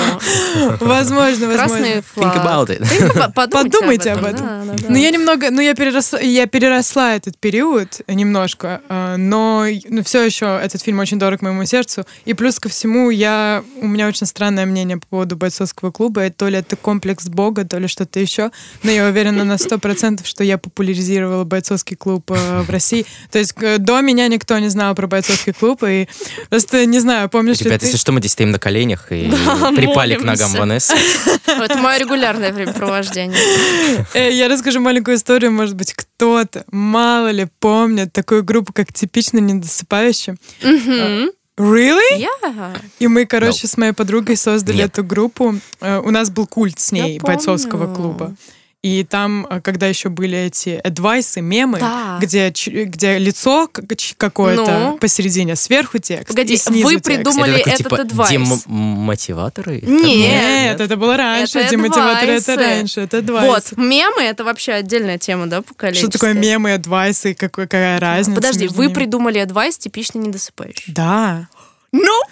[0.80, 2.02] Возможно, Красный возможно.
[2.02, 2.36] флаг.
[2.36, 2.82] Think about it.
[2.82, 4.46] Think Подумайте, Подумайте об этом.
[4.46, 4.86] Да, да, да.
[4.88, 9.66] Ну, я немного, ну, я переросла, я переросла этот период немножко, э, но
[10.04, 12.04] все еще этот фильм очень дорог моему сердцу.
[12.24, 16.26] И плюс ко всему, я, у меня очень странное мнение по поводу бойцовского клуба.
[16.26, 18.50] И то ли это комплекс Бога, то ли что-то еще.
[18.82, 23.04] Но я уверена на сто процентов, что я популяризировала бойцовский клуб э, в России.
[23.30, 25.82] То есть э, до меня никто не знал про бойцовский клуб.
[25.86, 26.08] И
[26.48, 27.86] просто, не знаю, помнишь ли Ребята, ты?
[27.86, 30.94] если что, мы здесь стоим на коленях и Да, припали к ногам молимся.
[30.94, 30.94] Ванессы.
[31.46, 33.38] Это мое регулярное времяпровождение.
[34.14, 39.38] Э, Я расскажу маленькую историю, может быть, кто-то, мало ли, помнит такую группу, как «Типично
[39.38, 40.36] недосыпающие».
[40.62, 41.30] Мгм.
[41.58, 42.18] Really?
[42.18, 42.72] Я.
[43.00, 44.90] И мы, короче, с моей подругой создали Нет.
[44.92, 45.56] эту группу.
[45.80, 47.94] Э, У нас был культ с Я ней бойцовского помню.
[47.96, 48.34] клуба.
[48.80, 52.18] И там, э, когда еще были эти адвайсы, мемы, Да.
[52.22, 52.50] где,
[52.84, 53.68] где лицо
[54.16, 54.62] какое-то
[54.92, 54.98] Ну?
[54.98, 57.04] посередине, сверху текст, Погоди, и снизу вы текст.
[57.06, 58.30] придумали- Это такой, этот типа, адвайс.
[58.66, 59.80] демотиваторы?
[59.80, 60.42] Нет.
[60.76, 62.70] Нет, это было раньше, Это демотиваторы это адвайсы.
[62.76, 63.46] раньше, это адвайсы.
[63.48, 66.10] Вот, мемы это вообще отдельная тема, да, поколенческая.
[66.10, 68.36] Что такое мемы, адвайсы, какой- какая разница?
[68.36, 68.94] Подожди, между вы ними?
[68.94, 70.92] придумали адвайс типично недосыпающий.
[70.92, 71.48] Да.
[71.90, 72.22] Ну,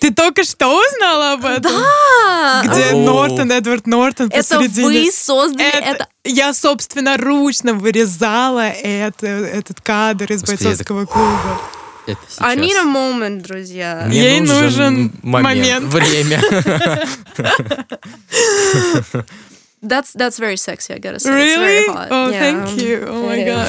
[0.00, 1.72] Ты только что узнала об этом?
[1.72, 2.62] да!
[2.64, 2.96] Где О.
[2.96, 5.00] Нортон, Эдвард Нортон Это посередине.
[5.06, 6.08] вы создали Это- это.
[6.24, 11.60] Я собственноручно вырезала это, этот кадр из Господи, бойцовского клуба.
[12.06, 12.84] Это I need a сейчас.
[12.86, 14.04] moment, друзья.
[14.06, 15.86] Мне Ей нужен момент, момент.
[15.94, 16.42] время.
[19.86, 21.28] That's, that's very sexy, I gotta say.
[21.30, 21.88] It's very Really?
[21.92, 22.08] hot.
[22.10, 22.40] Oh, Yeah.
[22.40, 23.06] thank you.
[23.06, 23.68] Oh my god.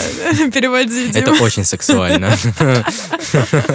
[0.53, 2.31] Переводи, Это очень сексуально.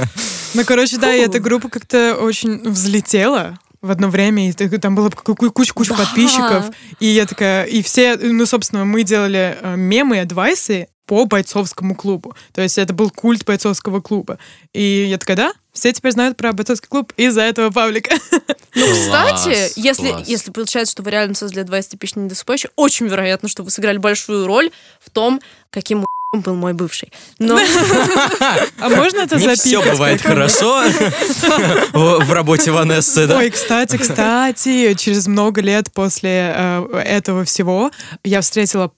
[0.55, 5.09] Ну, короче, да, и эта группа как-то очень взлетела в одно время, и там было
[5.11, 6.05] куча-куча Да.
[6.05, 6.67] подписчиков,
[6.99, 11.97] и я такая, и все, ну, собственно, мы делали э, мемы и адвайсы по бойцовскому
[11.97, 12.37] клубу.
[12.55, 14.39] То есть это был культ бойцовского клуба.
[14.73, 18.15] И я такая, да, все теперь знают про бойцовский клуб из-за этого паблика.
[18.73, 20.29] Ну, кстати, Класс, если, класс.
[20.29, 24.47] если получается, что вы реально создали адвайс типично недосыпающий, очень вероятно, что вы сыграли большую
[24.47, 24.71] роль
[25.05, 25.41] в том,
[25.71, 27.13] каким был мой бывший.
[27.41, 27.59] Но
[28.79, 29.59] А можно это Не запикать?
[29.59, 30.85] все бывает хорошо
[31.93, 33.39] в работе Ванессы, да?
[33.39, 37.91] Ой, кстати, кстати, через много лет после э, этого всего
[38.23, 38.93] я встретила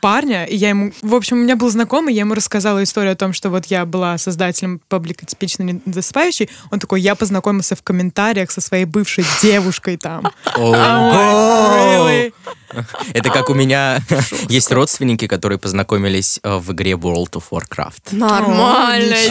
[0.00, 3.16] парня, и я ему, в общем, у меня был знакомый, я ему рассказала историю о
[3.16, 6.48] том, что вот я была создателем паблика «Типично недосыпающий».
[6.70, 10.30] Он такой, я познакомился в комментариях со своей бывшей девушкой там.
[10.56, 12.32] Really?
[13.14, 14.00] Это как у меня
[14.48, 18.12] есть родственники, которые познакомились э, в игре World of Warcraft.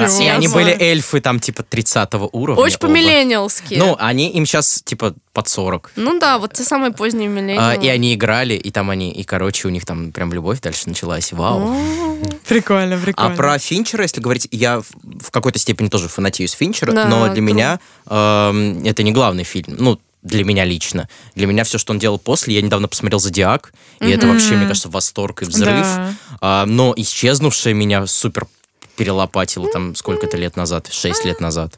[0.05, 0.31] И себе.
[0.31, 2.63] они были эльфы там типа 30 уровня.
[2.63, 2.87] Очень оба.
[2.87, 3.75] по-миллениалски.
[3.75, 5.91] Ну, они им сейчас типа под 40.
[5.97, 7.85] Ну да, вот те самые поздние А, миллениалы.
[7.85, 11.33] и они играли, и там они, и короче, у них там прям любовь дальше началась.
[11.33, 11.75] Вау.
[12.47, 13.35] Прикольно, А прикольно.
[13.35, 17.35] про Финчера, если говорить, я в, какой-то степени тоже фанатею с Финчера, Да, но для
[17.35, 17.43] тру.
[17.43, 17.79] меня
[18.09, 19.75] эм, это не главный фильм.
[19.77, 21.09] Ну, для меня лично.
[21.35, 24.67] Для меня все, что он делал после, я недавно посмотрел «Зодиак», и это вообще, мне
[24.67, 25.85] кажется, восторг и взрыв.
[25.85, 26.13] Да.
[26.39, 28.47] А, но «Исчезнувшая» меня супер
[28.95, 31.77] перелопатила там сколько-то лет назад, 6 лет назад.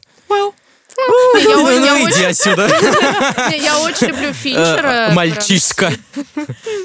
[1.58, 2.66] Ну, ну, иди очень, отсюда,
[3.56, 5.08] я очень люблю Финчера.
[5.10, 5.92] э, мальчишка.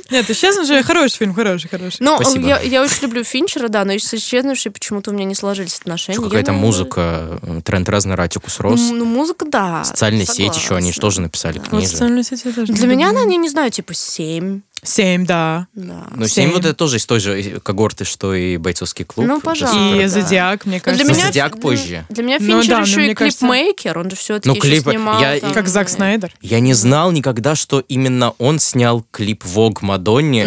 [0.10, 1.98] нет, исчезнувший хороший фильм, хороший, хороший.
[2.00, 2.20] Ну,
[2.64, 6.20] я, очень люблю Финчера, да, но с исчезнувшей почему-то у меня не сложились отношения.
[6.20, 8.80] Какая-то музыка, тренд разный, Ратикус рос.
[8.80, 9.84] Ну, музыка, да.
[9.84, 11.86] Социальные сети еще, они же тоже написали книги.
[11.86, 14.62] социальные сети я тоже Для меня она, я не знаю, типа 7.
[14.84, 15.68] Семь, да.
[15.74, 16.08] Да.
[16.16, 16.54] Ну, семь Семь.
[16.54, 19.26] вот это тоже из той же когорты, что и бойцовский клуб.
[19.28, 19.78] Ну, пожалуйста.
[19.96, 20.08] И да.
[20.10, 21.06] Зодиак, мне Но кажется.
[21.06, 22.06] для меня, Зодиак позже.
[22.10, 24.68] Для меня Ну Финчер да, но еще и кажется- клипмейкер, он же все-таки Ну, еще
[24.68, 25.20] клипы- снимал.
[25.22, 26.32] я- там, Как Зак Снайдер.
[26.42, 30.44] Я не знал никогда, что именно он снял клип Vogue Мадонне,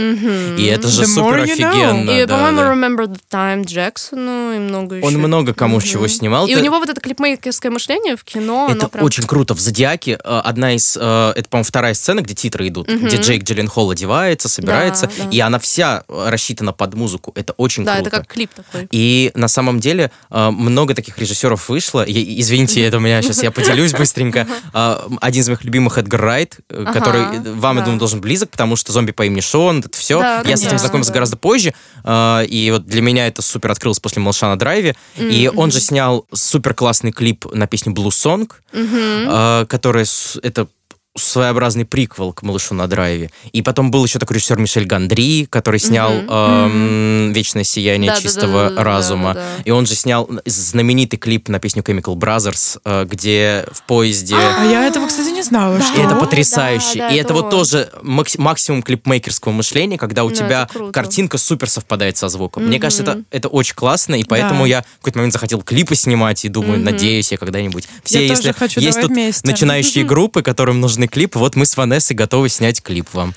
[0.58, 1.52] и это же The супер you know.
[1.52, 2.10] офигенно.
[2.10, 2.72] И, да, по-моему, да.
[2.74, 5.06] Remember the Time Джексону и много еще.
[5.06, 6.46] Он много кому чего снимал.
[6.46, 9.04] И Это- у него вот это клипмейкерское мышление в кино, Это прям...
[9.04, 9.54] очень круто.
[9.54, 10.96] В «Зодиаке» э, одна из...
[11.00, 15.28] э, Это, по-моему, вторая сцена, где титры идут, где Джейк Джилленхол одевается, собирается, да.
[15.30, 17.32] и она вся э, рассчитана под музыку.
[17.34, 18.08] Это очень Да, круто.
[18.08, 18.88] это как клип такой.
[18.90, 22.02] И на самом деле э, много таких режиссеров вышло.
[22.04, 24.46] И- извините, это у меня сейчас я поделюсь быстренько.
[24.74, 27.84] Э, Один из моих любимых Эдгар Райт, Ага, который э, вам, я да.
[27.86, 30.20] думаю, должен близок, потому что «Зомби по имени Шон», это все.
[30.20, 31.14] Да, Я с этим конечно, знакомился да.
[31.14, 31.74] гораздо позже.
[32.08, 34.94] И вот для меня это супер открылось после «Малыша на драйве».
[35.16, 40.06] И он же снял супер классный клип на песню «Blue Song», э, которая
[40.42, 40.68] это
[41.16, 43.30] своеобразный приквел к «Малышу на драйве».
[43.52, 48.70] И потом был еще такой режиссер Мишель Гандри, который снял эм, «Вечное сияние Да-да-да-да-да-да-да-да.
[48.70, 49.38] чистого разума».
[49.64, 54.36] И он же снял знаменитый клип на песню Chemical Brothers, э, где в поезде...
[54.36, 56.00] А я этого, кстати, не знала, И что...
[56.00, 56.98] это Да, потрясающе.
[56.98, 61.38] да, и это это вот тоже макс- максимум клипмейкерского мышления, когда у Ну, тебя картинка
[61.38, 62.64] супер совпадает со звуком.
[62.66, 64.68] Мне кажется, это, это очень классно, и поэтому Да.
[64.68, 67.88] я в какой-то момент захотел клипы снимать, и думаю, надеюсь, я когда-нибудь...
[68.04, 69.46] Все, Я тоже если хочу, есть тут вместе.
[69.46, 73.34] начинающие группы, которым нужны клипы, вот мы с Ванессой готовы снять клип вам.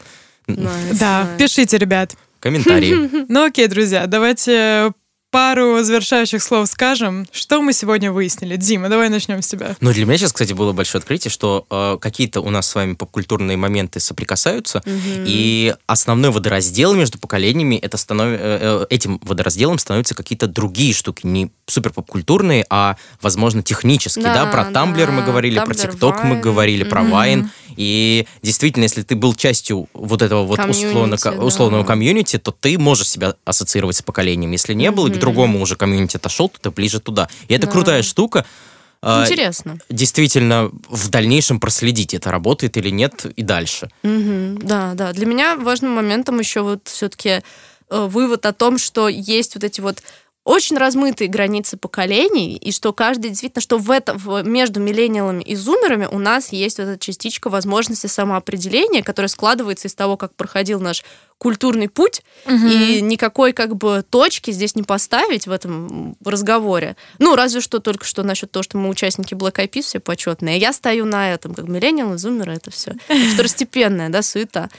[0.47, 1.38] Nice, Да, nice.
[1.38, 2.13] пишите, ребят.
[2.39, 3.26] Комментарии.
[3.30, 4.91] Ну окей, друзья, давайте
[5.32, 7.28] пару завершающих слов скажем.
[7.32, 8.56] Что мы сегодня выяснили?
[8.56, 9.76] Дима, давай начнем с тебя.
[9.80, 12.94] Ну, для меня сейчас, кстати, было большое открытие, что э, какие-то у нас с вами
[12.94, 18.28] попкультурные моменты соприкасаются, и основной водораздел между поколениями, это станов...
[18.28, 24.46] э, э, этим водоразделом становятся какие-то другие штуки, не супер попкультурные, а, возможно, технические, да?
[24.46, 28.84] Да, Про Tumblr мы да, говорили, про Tumblr, TikTok мы говорили, про Vine, и действительно,
[28.84, 31.46] если ты был частью вот этого вот условно, Комьюнити, да.
[31.46, 34.52] условного комьюнити, то ты можешь себя ассоциировать с поколением.
[34.52, 37.28] Если не был, и к другому уже комьюнити отошел, то ты ближе туда.
[37.47, 37.72] И это Да.
[37.72, 38.45] крутая штука.
[39.01, 39.78] А, Интересно.
[39.89, 43.89] действительно в дальнейшем проследить, это работает или нет, и дальше.
[44.03, 44.57] Мгм.
[44.57, 45.13] Да, да.
[45.13, 47.41] Для меня важным моментом еще вот все-таки
[47.89, 50.03] вывод о том, что есть вот эти вот
[50.50, 55.56] очень размытые границы поколений, и что каждый действительно, что в это, в- между миллениалами и
[55.56, 60.80] зумерами у нас есть вот эта частичка возможности самоопределения, которая складывается из того, как проходил
[60.80, 61.04] наш
[61.38, 66.95] культурный путь, и никакой как бы точки здесь не поставить в этом разговоре.
[67.20, 70.58] Ну, разве что только что насчет того, что мы участники Black Eyed Peas все почетные.
[70.58, 72.95] Я стою на этом, как миллениалы, зумеры, это все
[73.34, 74.70] второстепенная, да, суета.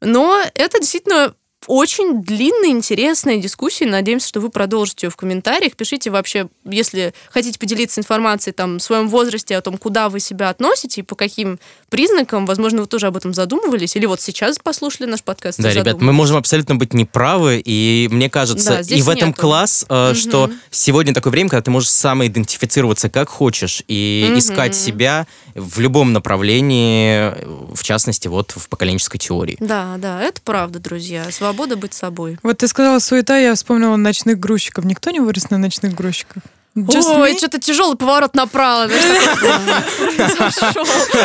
[0.00, 1.34] Но это действительно
[1.68, 3.86] очень длинная, интересная дискуссия.
[3.86, 5.76] Надеемся, что вы продолжите ее в комментариях.
[5.76, 10.48] Пишите вообще, если хотите поделиться информацией там, в своем возрасте, о том, куда вы себя
[10.48, 11.60] относите и по каким
[11.90, 12.46] признакам.
[12.46, 13.94] Возможно, вы тоже об этом задумывались.
[13.96, 15.60] Или вот сейчас послушали наш подкаст.
[15.60, 19.40] Да, ребят, мы можем абсолютно быть неправы, и мне кажется, Да, и в этом нету.
[19.42, 20.56] класс, э, что Мгм.
[20.70, 24.38] сегодня такое время, когда ты можешь самоидентифицироваться как хочешь и Мгм.
[24.38, 27.32] искать себя в любом направлении,
[27.74, 29.56] в частности, вот в поколенческой теории.
[29.60, 31.30] Да, да, это правда, друзья.
[31.30, 32.38] Свобода быть собой.
[32.42, 34.84] Вот ты сказала суета, я вспомнила ночных грузчиков.
[34.84, 36.42] Никто не вырос на ночных грузчиках?
[36.86, 37.38] Just Ой, me?
[37.38, 38.88] что-то тяжелый поворот направо.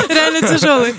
[0.10, 0.94] Реально тяжелый.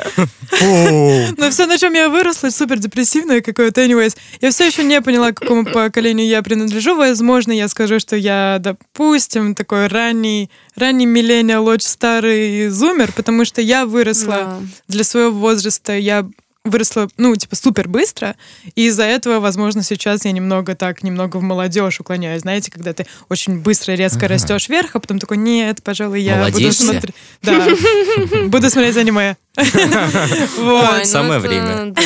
[1.36, 3.80] Но все, на чем я выросла, супер депрессивное какое-то.
[3.82, 6.94] Anyways, я все еще не поняла, к какому поколению я принадлежу.
[6.96, 13.60] Возможно, я скажу, что я, допустим, такой ранний, ранний миллениал, очень старый зумер, потому что
[13.60, 15.96] я выросла для своего возраста.
[15.96, 16.26] Я
[16.64, 18.36] выросла, ну, типа, супер быстро,
[18.74, 22.40] и из-за этого, возможно, сейчас я немного так, немного в молодежь уклоняюсь.
[22.42, 26.72] Знаете, когда ты очень быстро, резко растешь вверх, а потом такой, нет, пожалуй, я буду
[26.72, 27.14] смотреть...
[27.42, 27.68] Да,
[28.46, 29.36] буду смотреть аниме.
[30.58, 30.98] Вот.
[30.98, 31.92] Ну Самое это, время.
[31.92, 32.02] да.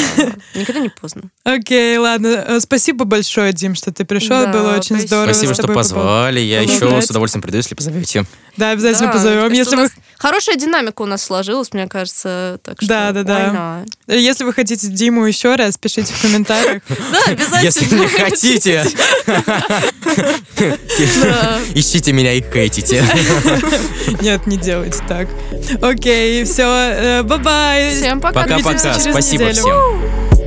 [0.54, 1.22] Никогда не поздно.
[1.44, 2.44] Окей, ладно.
[2.46, 4.46] Э, Спасибо большое, Дим, что ты пришел.
[4.48, 5.32] Было очень здорово.
[5.32, 6.40] Спасибо, что позвали.
[6.40, 8.24] Я еще с удовольствием приду, если позовете.
[8.56, 9.52] Да, обязательно позовем.
[9.52, 9.88] Если вы,
[10.18, 12.58] Хорошая динамика у нас сложилась, мне кажется.
[12.64, 13.84] Так что Да, да, да.
[14.08, 14.18] not?
[14.18, 16.82] если вы хотите Диму еще раз, пишите в комментариях.
[17.12, 17.60] Да, обязательно.
[17.62, 18.84] Если не хотите,
[21.74, 23.04] ищите меня и хейтите.
[24.20, 25.28] Нет, не делайте так.
[25.80, 27.22] Окей, все.
[27.38, 27.94] Bye-bye.
[27.94, 28.42] Всем пока.
[28.42, 28.94] Пока-пока.
[28.94, 29.62] Спасибо неделю.
[29.62, 30.37] всем.